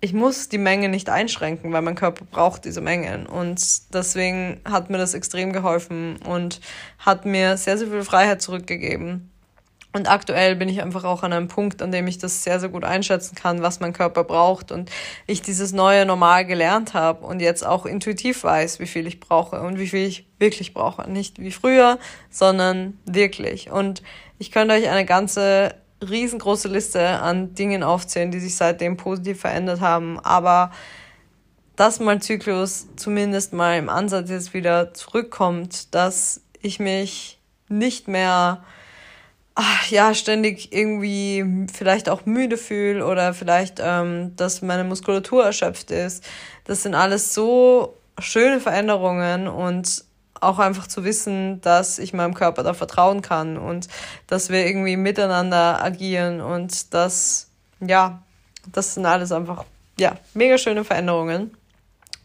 ich 0.00 0.12
muss 0.12 0.48
die 0.48 0.58
Menge 0.58 0.88
nicht 0.88 1.08
einschränken, 1.08 1.72
weil 1.72 1.82
mein 1.82 1.94
Körper 1.94 2.24
braucht 2.24 2.64
diese 2.64 2.80
Mengen. 2.80 3.24
Und 3.24 3.94
deswegen 3.94 4.60
hat 4.64 4.90
mir 4.90 4.98
das 4.98 5.14
extrem 5.14 5.52
geholfen 5.52 6.16
und 6.26 6.60
hat 6.98 7.24
mir 7.24 7.56
sehr, 7.56 7.78
sehr 7.78 7.86
viel 7.86 8.02
Freiheit 8.02 8.42
zurückgegeben. 8.42 9.31
Und 9.94 10.08
aktuell 10.08 10.56
bin 10.56 10.70
ich 10.70 10.82
einfach 10.82 11.04
auch 11.04 11.22
an 11.22 11.34
einem 11.34 11.48
Punkt, 11.48 11.82
an 11.82 11.92
dem 11.92 12.06
ich 12.06 12.16
das 12.16 12.42
sehr, 12.44 12.58
sehr 12.58 12.70
gut 12.70 12.82
einschätzen 12.82 13.34
kann, 13.34 13.60
was 13.60 13.80
mein 13.80 13.92
Körper 13.92 14.24
braucht 14.24 14.72
und 14.72 14.90
ich 15.26 15.42
dieses 15.42 15.72
neue 15.72 16.06
Normal 16.06 16.46
gelernt 16.46 16.94
habe 16.94 17.26
und 17.26 17.40
jetzt 17.40 17.64
auch 17.66 17.84
intuitiv 17.84 18.42
weiß, 18.42 18.80
wie 18.80 18.86
viel 18.86 19.06
ich 19.06 19.20
brauche 19.20 19.60
und 19.60 19.78
wie 19.78 19.88
viel 19.88 20.06
ich 20.06 20.26
wirklich 20.38 20.72
brauche. 20.72 21.10
Nicht 21.10 21.40
wie 21.40 21.50
früher, 21.50 21.98
sondern 22.30 22.98
wirklich. 23.04 23.70
Und 23.70 24.02
ich 24.38 24.50
könnte 24.50 24.74
euch 24.74 24.88
eine 24.88 25.04
ganze 25.04 25.74
riesengroße 26.00 26.68
Liste 26.68 27.06
an 27.20 27.54
Dingen 27.54 27.82
aufzählen, 27.82 28.30
die 28.30 28.40
sich 28.40 28.56
seitdem 28.56 28.96
positiv 28.96 29.40
verändert 29.40 29.80
haben. 29.80 30.18
Aber 30.20 30.70
dass 31.76 32.00
mein 32.00 32.20
Zyklus 32.22 32.86
zumindest 32.96 33.52
mal 33.52 33.78
im 33.78 33.90
Ansatz 33.90 34.30
jetzt 34.30 34.54
wieder 34.54 34.94
zurückkommt, 34.94 35.94
dass 35.94 36.40
ich 36.60 36.80
mich 36.80 37.38
nicht 37.68 38.08
mehr 38.08 38.62
ach, 39.54 39.90
ja, 39.90 40.14
ständig 40.14 40.72
irgendwie 40.72 41.66
vielleicht 41.72 42.08
auch 42.08 42.24
müde 42.24 42.56
fühle 42.56 43.06
oder 43.06 43.34
vielleicht, 43.34 43.80
ähm, 43.80 44.34
dass 44.36 44.62
meine 44.62 44.84
Muskulatur 44.84 45.44
erschöpft 45.44 45.90
ist. 45.90 46.24
Das 46.64 46.82
sind 46.82 46.94
alles 46.94 47.34
so 47.34 47.96
schöne 48.18 48.60
Veränderungen 48.60 49.48
und 49.48 50.04
auch 50.40 50.58
einfach 50.58 50.86
zu 50.86 51.04
wissen, 51.04 51.60
dass 51.60 51.98
ich 51.98 52.12
meinem 52.12 52.34
Körper 52.34 52.62
da 52.62 52.74
vertrauen 52.74 53.22
kann 53.22 53.56
und 53.56 53.88
dass 54.26 54.50
wir 54.50 54.66
irgendwie 54.66 54.96
miteinander 54.96 55.82
agieren 55.82 56.40
und 56.40 56.92
das, 56.94 57.48
ja, 57.80 58.22
das 58.72 58.94
sind 58.94 59.06
alles 59.06 59.30
einfach, 59.32 59.64
ja, 59.98 60.16
mega 60.34 60.58
schöne 60.58 60.84
Veränderungen. 60.84 61.56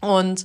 Und 0.00 0.44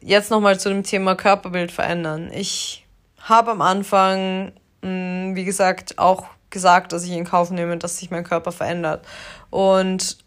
jetzt 0.00 0.30
nochmal 0.30 0.58
zu 0.60 0.68
dem 0.68 0.82
Thema 0.82 1.14
Körperbild 1.14 1.72
verändern. 1.72 2.30
Ich 2.32 2.86
habe 3.20 3.50
am 3.50 3.62
Anfang 3.62 4.52
Mm, 4.82 5.34
wie 5.34 5.44
gesagt, 5.44 5.98
auch 5.98 6.24
gesagt, 6.50 6.92
dass 6.92 7.04
ich 7.04 7.12
in 7.12 7.24
Kauf 7.24 7.50
nehme, 7.50 7.76
dass 7.76 7.98
sich 7.98 8.10
mein 8.10 8.24
Körper 8.24 8.52
verändert. 8.52 9.04
Und 9.50 10.18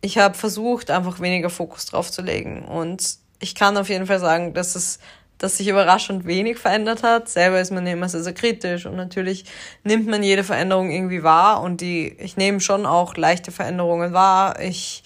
ich 0.00 0.18
habe 0.18 0.34
versucht, 0.34 0.90
einfach 0.90 1.20
weniger 1.20 1.50
Fokus 1.50 1.86
drauf 1.86 2.10
zu 2.10 2.22
legen. 2.22 2.64
Und 2.64 3.16
ich 3.38 3.54
kann 3.54 3.76
auf 3.76 3.88
jeden 3.88 4.06
Fall 4.06 4.20
sagen, 4.20 4.54
dass 4.54 4.74
es 4.74 4.98
dass 5.40 5.56
sich 5.56 5.68
überraschend 5.68 6.26
wenig 6.26 6.58
verändert 6.58 7.02
hat. 7.02 7.30
Selber 7.30 7.60
ist 7.60 7.72
man 7.72 7.86
immer 7.86 8.10
sehr, 8.10 8.22
sehr 8.22 8.34
kritisch 8.34 8.84
und 8.84 8.94
natürlich 8.94 9.46
nimmt 9.84 10.06
man 10.06 10.22
jede 10.22 10.44
Veränderung 10.44 10.90
irgendwie 10.90 11.22
wahr 11.22 11.62
und 11.62 11.80
die, 11.80 12.14
ich 12.18 12.36
nehme 12.36 12.60
schon 12.60 12.84
auch 12.84 13.16
leichte 13.16 13.50
Veränderungen 13.50 14.12
wahr. 14.12 14.60
Ich 14.60 15.02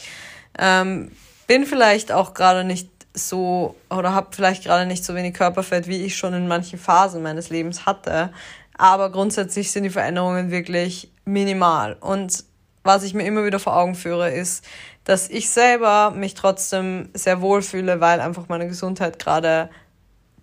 ähm, 0.59 1.13
bin 1.47 1.67
vielleicht 1.67 2.11
auch 2.11 2.35
gerade 2.35 2.65
nicht 2.65 2.89
so 3.15 3.77
oder 3.91 4.13
habe 4.13 4.29
vielleicht 4.33 4.65
gerade 4.65 4.87
nicht 4.87 5.05
so 5.05 5.15
wenig 5.15 5.35
Körperfett, 5.35 5.87
wie 5.87 6.03
ich 6.03 6.17
schon 6.17 6.35
in 6.35 6.49
manchen 6.49 6.81
Phasen 6.81 7.23
meines 7.23 7.49
Lebens 7.51 7.87
hatte. 7.87 8.31
Aber 8.77 9.11
grundsätzlich 9.11 9.71
sind 9.71 9.85
die 9.85 9.91
Veränderungen 9.91 10.51
wirklich 10.51 11.11
minimal. 11.25 11.97
Und 12.01 12.45
was 12.83 13.03
ich 13.03 13.15
mir 13.15 13.25
immer 13.25 13.45
wieder 13.45 13.59
vor 13.59 13.77
Augen 13.77 13.95
führe, 13.95 14.31
ist, 14.31 14.65
dass 15.05 15.29
ich 15.29 15.51
selber 15.51 16.11
mich 16.11 16.35
trotzdem 16.35 17.09
sehr 17.15 17.41
wohl 17.41 17.63
fühle, 17.63 18.01
weil 18.01 18.21
einfach 18.21 18.49
meine 18.49 18.67
Gesundheit 18.67 19.19
gerade 19.19 19.71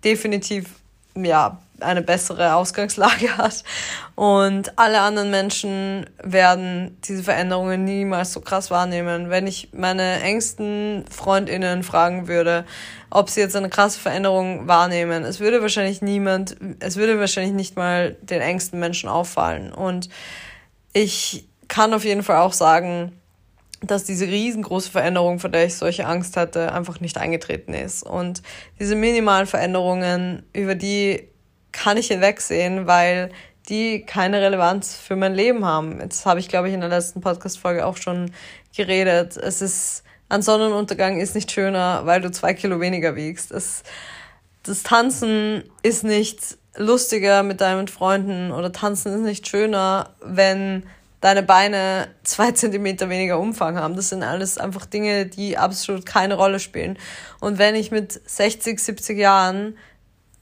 definitiv 0.04 0.66
ja 1.14 1.58
eine 1.82 2.02
bessere 2.02 2.54
Ausgangslage 2.54 3.36
hat. 3.36 3.64
Und 4.14 4.78
alle 4.78 5.00
anderen 5.00 5.30
Menschen 5.30 6.06
werden 6.22 6.98
diese 7.04 7.22
Veränderungen 7.22 7.84
niemals 7.84 8.32
so 8.32 8.40
krass 8.40 8.70
wahrnehmen. 8.70 9.30
Wenn 9.30 9.46
ich 9.46 9.70
meine 9.72 10.20
engsten 10.20 11.04
Freundinnen 11.10 11.82
fragen 11.82 12.28
würde, 12.28 12.64
ob 13.10 13.28
sie 13.28 13.40
jetzt 13.40 13.56
eine 13.56 13.68
krasse 13.68 14.00
Veränderung 14.00 14.68
wahrnehmen, 14.68 15.24
es 15.24 15.40
würde 15.40 15.60
wahrscheinlich 15.62 16.02
niemand, 16.02 16.56
es 16.80 16.96
würde 16.96 17.18
wahrscheinlich 17.20 17.54
nicht 17.54 17.76
mal 17.76 18.16
den 18.22 18.40
engsten 18.40 18.80
Menschen 18.80 19.08
auffallen. 19.08 19.72
Und 19.72 20.08
ich 20.92 21.48
kann 21.68 21.94
auf 21.94 22.04
jeden 22.04 22.22
Fall 22.22 22.38
auch 22.38 22.52
sagen, 22.52 23.12
dass 23.82 24.04
diese 24.04 24.26
riesengroße 24.26 24.90
Veränderung, 24.90 25.38
vor 25.38 25.50
der 25.50 25.66
ich 25.66 25.74
solche 25.74 26.06
Angst 26.06 26.36
hatte, 26.36 26.72
einfach 26.72 27.00
nicht 27.00 27.18
eingetreten 27.18 27.74
ist. 27.74 28.02
Und 28.02 28.42
diese 28.78 28.94
minimalen 28.94 29.46
Veränderungen, 29.46 30.44
über 30.52 30.74
die 30.74 31.28
kann 31.72 31.96
ich 31.96 32.08
hinwegsehen, 32.08 32.86
weil 32.86 33.30
die 33.68 34.04
keine 34.04 34.40
Relevanz 34.40 34.94
für 34.94 35.16
mein 35.16 35.34
Leben 35.34 35.64
haben. 35.64 36.00
Jetzt 36.00 36.26
habe 36.26 36.40
ich, 36.40 36.48
glaube 36.48 36.68
ich, 36.68 36.74
in 36.74 36.80
der 36.80 36.88
letzten 36.88 37.20
Podcast-Folge 37.20 37.86
auch 37.86 37.96
schon 37.96 38.32
geredet. 38.76 39.36
Es 39.36 39.62
ist, 39.62 40.02
ein 40.28 40.42
Sonnenuntergang 40.42 41.20
ist 41.20 41.34
nicht 41.34 41.50
schöner, 41.52 42.02
weil 42.04 42.20
du 42.20 42.30
zwei 42.30 42.54
Kilo 42.54 42.80
weniger 42.80 43.14
wiegst. 43.16 43.52
Es, 43.52 43.82
das 44.62 44.82
Tanzen 44.82 45.64
ist 45.82 46.04
nicht 46.04 46.56
lustiger 46.76 47.42
mit 47.42 47.60
deinen 47.60 47.88
Freunden 47.88 48.50
oder 48.50 48.72
tanzen 48.72 49.12
ist 49.12 49.20
nicht 49.20 49.48
schöner, 49.48 50.14
wenn 50.22 50.84
deine 51.20 51.42
Beine 51.42 52.08
zwei 52.24 52.50
Zentimeter 52.52 53.08
weniger 53.08 53.38
Umfang 53.38 53.76
haben. 53.76 53.94
Das 53.94 54.08
sind 54.08 54.22
alles 54.22 54.58
einfach 54.58 54.86
Dinge, 54.86 55.26
die 55.26 55.56
absolut 55.56 56.04
keine 56.04 56.34
Rolle 56.34 56.58
spielen. 56.58 56.98
Und 57.40 57.58
wenn 57.58 57.74
ich 57.74 57.90
mit 57.90 58.20
60, 58.28 58.80
70 58.80 59.18
Jahren 59.18 59.76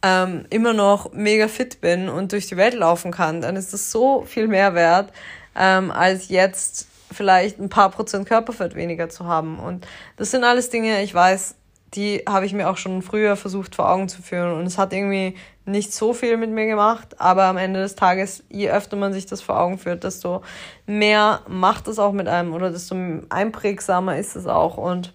ähm, 0.03 0.47
immer 0.51 0.73
noch 0.73 1.13
mega 1.13 1.49
fit 1.49 1.81
bin 1.81 2.09
und 2.09 2.33
durch 2.33 2.47
die 2.47 2.57
Welt 2.57 2.75
laufen 2.75 3.11
kann, 3.11 3.41
dann 3.41 3.57
ist 3.57 3.73
das 3.73 3.91
so 3.91 4.25
viel 4.25 4.49
mehr 4.49 4.75
wert, 4.75 5.13
ähm, 5.55 5.91
als 5.91 6.29
jetzt 6.29 6.89
vielleicht 7.13 7.59
ein 7.59 7.69
paar 7.69 7.91
Prozent 7.91 8.27
Körperfett 8.27 8.75
weniger 8.75 9.09
zu 9.09 9.27
haben. 9.27 9.59
Und 9.59 9.87
das 10.17 10.31
sind 10.31 10.45
alles 10.45 10.71
Dinge, 10.71 11.03
ich 11.03 11.15
weiß, 11.15 11.57
die 11.95 12.23
habe 12.29 12.47
ich 12.47 12.53
mir 12.53 12.71
auch 12.71 12.77
schon 12.77 13.03
früher 13.03 13.37
versucht 13.37 13.75
vor 13.75 13.91
Augen 13.91 14.09
zu 14.09 14.23
führen. 14.23 14.53
Und 14.59 14.67
es 14.67 14.79
hat 14.79 14.93
irgendwie 14.93 15.37
nicht 15.65 15.93
so 15.93 16.13
viel 16.13 16.37
mit 16.37 16.51
mir 16.51 16.67
gemacht, 16.67 17.21
aber 17.21 17.45
am 17.45 17.57
Ende 17.57 17.81
des 17.81 17.97
Tages, 17.97 18.45
je 18.49 18.71
öfter 18.71 18.97
man 18.97 19.13
sich 19.13 19.27
das 19.27 19.41
vor 19.41 19.59
Augen 19.59 19.79
führt, 19.79 20.05
desto 20.05 20.43
mehr 20.87 21.41
macht 21.49 21.89
es 21.89 21.99
auch 21.99 22.13
mit 22.13 22.29
einem 22.29 22.55
oder 22.55 22.71
desto 22.71 22.97
einprägsamer 23.29 24.17
ist 24.19 24.37
es 24.37 24.47
auch. 24.47 24.77
Und 24.77 25.13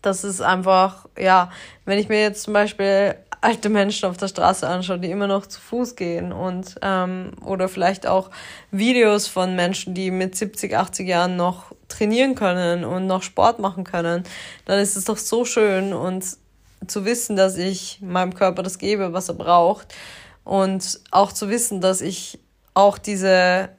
das 0.00 0.22
ist 0.22 0.40
einfach, 0.40 1.06
ja, 1.18 1.50
wenn 1.84 1.98
ich 1.98 2.08
mir 2.08 2.20
jetzt 2.20 2.44
zum 2.44 2.54
Beispiel 2.54 3.16
alte 3.44 3.68
Menschen 3.68 4.08
auf 4.08 4.16
der 4.16 4.28
Straße 4.28 4.66
anschaue, 4.66 4.98
die 4.98 5.10
immer 5.10 5.26
noch 5.26 5.46
zu 5.46 5.60
Fuß 5.60 5.96
gehen 5.96 6.32
und 6.32 6.76
ähm, 6.80 7.32
oder 7.44 7.68
vielleicht 7.68 8.06
auch 8.06 8.30
Videos 8.70 9.28
von 9.28 9.54
Menschen, 9.54 9.94
die 9.94 10.10
mit 10.10 10.34
70, 10.34 10.74
80 10.74 11.06
Jahren 11.06 11.36
noch 11.36 11.72
trainieren 11.88 12.34
können 12.34 12.84
und 12.84 13.06
noch 13.06 13.22
Sport 13.22 13.58
machen 13.58 13.84
können, 13.84 14.24
dann 14.64 14.78
ist 14.78 14.96
es 14.96 15.04
doch 15.04 15.18
so 15.18 15.44
schön 15.44 15.92
und 15.92 16.24
zu 16.86 17.04
wissen, 17.04 17.36
dass 17.36 17.58
ich 17.58 18.00
meinem 18.00 18.34
Körper 18.34 18.62
das 18.62 18.78
gebe, 18.78 19.12
was 19.12 19.28
er 19.28 19.34
braucht 19.34 19.94
und 20.44 21.00
auch 21.10 21.30
zu 21.30 21.50
wissen, 21.50 21.82
dass 21.82 22.00
ich 22.00 22.38
auch 22.72 22.96
diese 22.96 23.70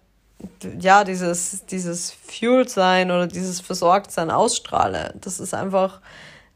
ja, 0.80 1.04
dieses, 1.04 1.65
dieses 1.65 2.12
Fueled 2.12 2.69
sein 2.69 3.10
oder 3.10 3.25
dieses 3.25 3.62
versorgt 3.62 4.12
sein 4.12 4.30
ausstrahle. 4.30 5.13
Das 5.21 5.39
ist 5.39 5.54
einfach 5.54 6.01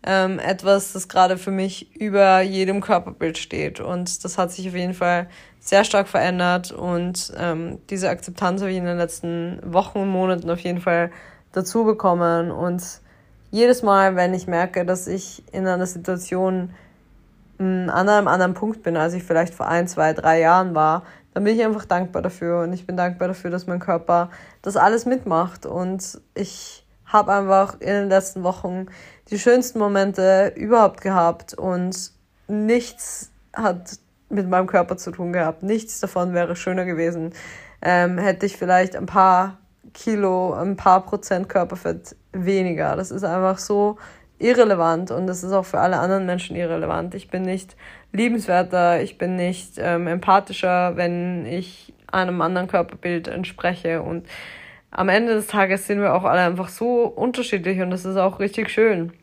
ähm, 0.03 0.39
etwas, 0.39 0.93
das 0.93 1.09
gerade 1.09 1.37
für 1.37 1.51
mich 1.51 1.95
über 1.95 2.41
jedem 2.41 2.81
Körperbild 2.81 3.37
steht. 3.37 3.79
Und 3.79 4.23
das 4.23 4.37
hat 4.37 4.51
sich 4.51 4.67
auf 4.67 4.75
jeden 4.75 4.93
Fall 4.93 5.27
sehr 5.59 5.83
stark 5.83 6.07
verändert. 6.07 6.71
Und 6.71 7.33
ähm, 7.37 7.79
diese 7.89 8.09
Akzeptanz 8.09 8.61
habe 8.61 8.71
ich 8.71 8.77
in 8.77 8.85
den 8.85 8.97
letzten 8.97 9.59
Wochen 9.63 9.99
und 9.99 10.09
Monaten 10.09 10.49
auf 10.49 10.59
jeden 10.59 10.81
Fall 10.81 11.11
dazu 11.51 11.83
bekommen. 11.83 12.51
Und 12.51 12.83
jedes 13.51 13.83
Mal, 13.83 14.15
wenn 14.15 14.33
ich 14.33 14.47
merke, 14.47 14.85
dass 14.85 15.07
ich 15.07 15.43
in 15.51 15.67
einer 15.67 15.85
Situation 15.85 16.73
an 17.57 17.89
einem 17.89 18.29
anderen 18.29 18.53
Punkt 18.53 18.83
bin, 18.83 18.95
als 18.95 19.13
ich 19.13 19.23
vielleicht 19.23 19.53
vor 19.53 19.67
ein, 19.67 19.85
zwei, 19.85 20.13
drei 20.13 20.39
Jahren 20.39 20.75
war, 20.75 21.03
dann 21.33 21.43
bin 21.43 21.57
ich 21.57 21.65
einfach 21.65 21.83
dankbar 21.83 22.21
dafür. 22.21 22.61
Und 22.61 22.71
ich 22.71 22.85
bin 22.85 22.95
dankbar 22.95 23.27
dafür, 23.27 23.51
dass 23.51 23.67
mein 23.67 23.79
Körper 23.79 24.29
das 24.61 24.77
alles 24.77 25.05
mitmacht. 25.05 25.65
Und 25.65 26.21
ich 26.35 26.85
habe 27.05 27.33
einfach 27.33 27.81
in 27.81 27.87
den 27.87 28.09
letzten 28.09 28.43
Wochen 28.43 28.85
die 29.29 29.39
schönsten 29.39 29.79
Momente 29.79 30.53
überhaupt 30.55 31.01
gehabt 31.01 31.53
und 31.53 32.11
nichts 32.47 33.31
hat 33.53 33.99
mit 34.29 34.47
meinem 34.47 34.67
Körper 34.67 34.97
zu 34.97 35.11
tun 35.11 35.33
gehabt. 35.33 35.63
Nichts 35.63 35.99
davon 35.99 36.33
wäre 36.33 36.55
schöner 36.55 36.85
gewesen. 36.85 37.33
Ähm, 37.81 38.17
hätte 38.17 38.45
ich 38.45 38.57
vielleicht 38.57 38.95
ein 38.95 39.05
paar 39.05 39.57
Kilo, 39.93 40.53
ein 40.53 40.75
paar 40.75 41.05
Prozent 41.05 41.49
Körperfett 41.49 42.15
weniger. 42.31 42.95
Das 42.95 43.11
ist 43.11 43.23
einfach 43.23 43.57
so 43.57 43.97
irrelevant 44.37 45.11
und 45.11 45.27
das 45.27 45.43
ist 45.43 45.51
auch 45.51 45.65
für 45.65 45.79
alle 45.79 45.99
anderen 45.99 46.25
Menschen 46.25 46.55
irrelevant. 46.55 47.13
Ich 47.15 47.29
bin 47.29 47.41
nicht 47.41 47.75
liebenswerter, 48.11 49.01
ich 49.01 49.17
bin 49.17 49.35
nicht 49.35 49.73
ähm, 49.77 50.07
empathischer, 50.07 50.95
wenn 50.95 51.45
ich 51.45 51.93
einem 52.07 52.41
anderen 52.41 52.67
Körperbild 52.67 53.27
entspreche 53.27 54.01
und 54.01 54.25
am 54.91 55.09
Ende 55.09 55.33
des 55.35 55.47
Tages 55.47 55.87
sind 55.87 56.01
wir 56.01 56.13
auch 56.13 56.23
alle 56.23 56.41
einfach 56.41 56.69
so 56.69 57.03
unterschiedlich 57.03 57.81
und 57.81 57.91
das 57.91 58.05
ist 58.05 58.17
auch 58.17 58.39
richtig 58.39 58.69
schön. 58.69 59.13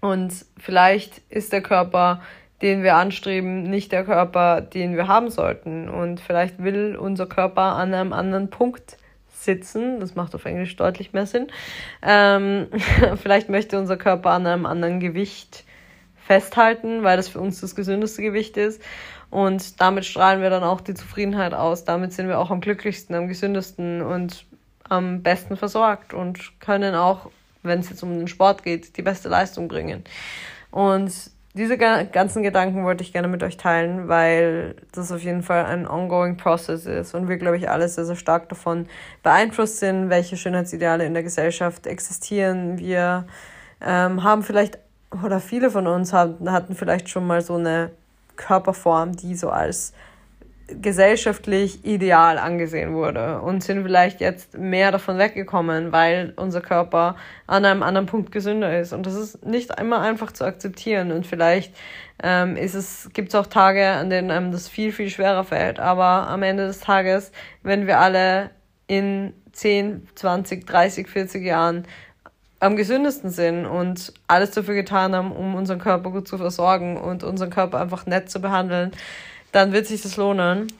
Und 0.00 0.32
vielleicht 0.58 1.18
ist 1.28 1.52
der 1.52 1.62
Körper, 1.62 2.22
den 2.60 2.82
wir 2.82 2.96
anstreben, 2.96 3.64
nicht 3.64 3.92
der 3.92 4.04
Körper, 4.04 4.60
den 4.60 4.96
wir 4.96 5.06
haben 5.06 5.30
sollten. 5.30 5.88
Und 5.88 6.20
vielleicht 6.20 6.62
will 6.62 6.96
unser 6.96 7.26
Körper 7.26 7.62
an 7.76 7.92
einem 7.92 8.12
anderen 8.12 8.50
Punkt 8.50 8.96
sitzen. 9.28 10.00
Das 10.00 10.14
macht 10.14 10.34
auf 10.34 10.44
Englisch 10.44 10.74
deutlich 10.76 11.12
mehr 11.12 11.26
Sinn. 11.26 11.48
Ähm, 12.02 12.68
vielleicht 13.22 13.48
möchte 13.48 13.78
unser 13.78 13.96
Körper 13.96 14.30
an 14.30 14.46
einem 14.46 14.66
anderen 14.66 15.00
Gewicht 15.00 15.64
festhalten, 16.16 17.02
weil 17.02 17.16
das 17.16 17.28
für 17.28 17.40
uns 17.40 17.60
das 17.60 17.74
gesündeste 17.74 18.22
Gewicht 18.22 18.56
ist. 18.56 18.82
Und 19.30 19.80
damit 19.80 20.04
strahlen 20.04 20.42
wir 20.42 20.50
dann 20.50 20.62
auch 20.62 20.80
die 20.80 20.94
Zufriedenheit 20.94 21.54
aus. 21.54 21.84
Damit 21.84 22.12
sind 22.12 22.28
wir 22.28 22.38
auch 22.38 22.50
am 22.50 22.60
glücklichsten, 22.60 23.14
am 23.14 23.28
gesündesten 23.28 24.02
und 24.02 24.46
am 24.88 25.22
besten 25.22 25.56
versorgt 25.56 26.14
und 26.14 26.60
können 26.60 26.94
auch, 26.94 27.30
wenn 27.62 27.80
es 27.80 27.90
jetzt 27.90 28.02
um 28.02 28.18
den 28.18 28.28
Sport 28.28 28.62
geht, 28.62 28.96
die 28.96 29.02
beste 29.02 29.28
Leistung 29.28 29.68
bringen. 29.68 30.04
Und 30.70 31.12
diese 31.54 31.76
ganzen 31.76 32.42
Gedanken 32.42 32.84
wollte 32.84 33.04
ich 33.04 33.12
gerne 33.12 33.28
mit 33.28 33.42
euch 33.42 33.58
teilen, 33.58 34.08
weil 34.08 34.74
das 34.92 35.12
auf 35.12 35.22
jeden 35.22 35.42
Fall 35.42 35.66
ein 35.66 35.86
ongoing 35.86 36.38
process 36.38 36.86
ist 36.86 37.14
und 37.14 37.28
wir, 37.28 37.36
glaube 37.36 37.58
ich, 37.58 37.68
alle 37.68 37.86
sehr, 37.88 38.06
sehr 38.06 38.16
stark 38.16 38.48
davon 38.48 38.86
beeinflusst 39.22 39.78
sind, 39.78 40.08
welche 40.08 40.38
Schönheitsideale 40.38 41.04
in 41.04 41.12
der 41.12 41.22
Gesellschaft 41.22 41.86
existieren. 41.86 42.78
Wir 42.78 43.26
ähm, 43.82 44.22
haben 44.22 44.42
vielleicht, 44.42 44.78
oder 45.22 45.40
viele 45.40 45.70
von 45.70 45.86
uns 45.86 46.14
haben, 46.14 46.50
hatten 46.50 46.74
vielleicht 46.74 47.10
schon 47.10 47.26
mal 47.26 47.42
so 47.42 47.56
eine 47.56 47.90
Körperform, 48.36 49.14
die 49.14 49.34
so 49.34 49.50
als 49.50 49.92
gesellschaftlich 50.80 51.84
ideal 51.84 52.38
angesehen 52.38 52.94
wurde 52.94 53.40
und 53.40 53.62
sind 53.62 53.82
vielleicht 53.82 54.20
jetzt 54.20 54.56
mehr 54.56 54.90
davon 54.90 55.18
weggekommen, 55.18 55.92
weil 55.92 56.32
unser 56.36 56.60
Körper 56.60 57.16
an 57.46 57.64
einem 57.64 57.82
anderen 57.82 58.06
Punkt 58.06 58.32
gesünder 58.32 58.78
ist. 58.78 58.92
Und 58.92 59.06
das 59.06 59.14
ist 59.14 59.44
nicht 59.44 59.78
immer 59.80 60.00
einfach 60.00 60.32
zu 60.32 60.44
akzeptieren. 60.44 61.12
Und 61.12 61.26
vielleicht 61.26 61.74
ähm, 62.22 62.56
ist 62.56 62.74
es, 62.74 63.10
gibt 63.12 63.28
es 63.30 63.34
auch 63.34 63.46
Tage, 63.46 63.86
an 63.86 64.10
denen 64.10 64.30
einem 64.30 64.52
das 64.52 64.68
viel, 64.68 64.92
viel 64.92 65.10
schwerer 65.10 65.44
fällt. 65.44 65.80
Aber 65.80 66.28
am 66.28 66.42
Ende 66.42 66.66
des 66.66 66.80
Tages, 66.80 67.32
wenn 67.62 67.86
wir 67.86 68.00
alle 68.00 68.50
in 68.86 69.34
10, 69.52 70.08
20, 70.14 70.66
30, 70.66 71.08
40 71.08 71.44
Jahren 71.44 71.86
am 72.62 72.76
gesündesten 72.76 73.30
sind 73.30 73.66
und 73.66 74.12
alles 74.28 74.52
dafür 74.52 74.74
getan 74.74 75.16
haben, 75.16 75.32
um 75.32 75.56
unseren 75.56 75.80
Körper 75.80 76.10
gut 76.10 76.28
zu 76.28 76.38
versorgen 76.38 76.96
und 76.96 77.24
unseren 77.24 77.50
Körper 77.50 77.80
einfach 77.80 78.06
nett 78.06 78.30
zu 78.30 78.40
behandeln, 78.40 78.92
dann 79.52 79.72
wird 79.72 79.86
sich 79.86 80.02
das 80.02 80.16
lohnen. 80.16 80.72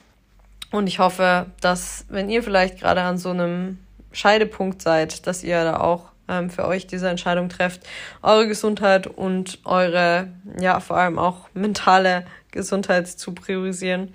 Und 0.71 0.87
ich 0.87 0.99
hoffe, 0.99 1.45
dass, 1.61 2.05
wenn 2.09 2.29
ihr 2.29 2.43
vielleicht 2.43 2.79
gerade 2.79 3.01
an 3.01 3.17
so 3.17 3.29
einem 3.29 3.77
Scheidepunkt 4.11 4.81
seid, 4.81 5.25
dass 5.27 5.43
ihr 5.43 5.63
da 5.63 5.79
auch 5.79 6.09
ähm, 6.27 6.49
für 6.49 6.65
euch 6.67 6.87
diese 6.87 7.09
Entscheidung 7.09 7.49
trefft, 7.49 7.81
eure 8.21 8.47
Gesundheit 8.47 9.07
und 9.07 9.59
eure, 9.65 10.29
ja, 10.59 10.79
vor 10.79 10.97
allem 10.97 11.19
auch 11.19 11.49
mentale 11.53 12.25
Gesundheit 12.51 13.07
zu 13.07 13.33
priorisieren. 13.33 14.13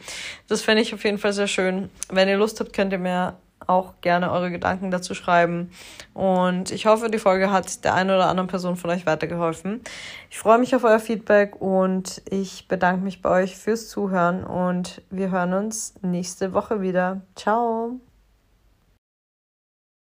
Das 0.49 0.63
fände 0.63 0.83
ich 0.83 0.95
auf 0.95 1.05
jeden 1.05 1.19
Fall 1.19 1.33
sehr 1.33 1.49
schön. 1.49 1.91
Wenn 2.09 2.29
ihr 2.29 2.37
Lust 2.37 2.61
habt, 2.61 2.73
könnt 2.73 2.93
ihr 2.93 2.99
mir 2.99 3.37
auch 3.69 3.95
gerne 4.01 4.33
eure 4.33 4.51
Gedanken 4.51 4.91
dazu 4.91 5.15
schreiben. 5.15 5.71
Und 6.15 6.73
ich 6.73 6.87
hoffe, 6.87 7.11
die 7.11 7.19
Folge 7.19 7.51
hat 7.53 7.85
der 7.85 7.95
einen 7.95 8.11
oder 8.11 8.27
anderen 8.27 8.49
Person 8.49 8.77
von 8.77 8.91
euch 8.91 9.07
weitergeholfen. 9.07 9.83
Ich 10.31 10.39
freue 10.39 10.59
mich 10.59 10.75
auf 10.75 10.85
euer 10.85 11.01
Feedback 11.01 11.61
und 11.61 12.23
ich 12.31 12.67
bedanke 12.67 13.05
mich 13.05 13.23
bei 13.23 13.43
euch 13.43 13.57
fürs 13.57 13.89
Zuhören 13.89 14.45
und 14.45 15.03
wir 15.11 15.31
hören 15.31 15.53
uns 15.53 15.95
nächste 16.03 16.53
Woche 16.53 16.81
wieder. 16.81 17.21
Ciao! 17.37 18.01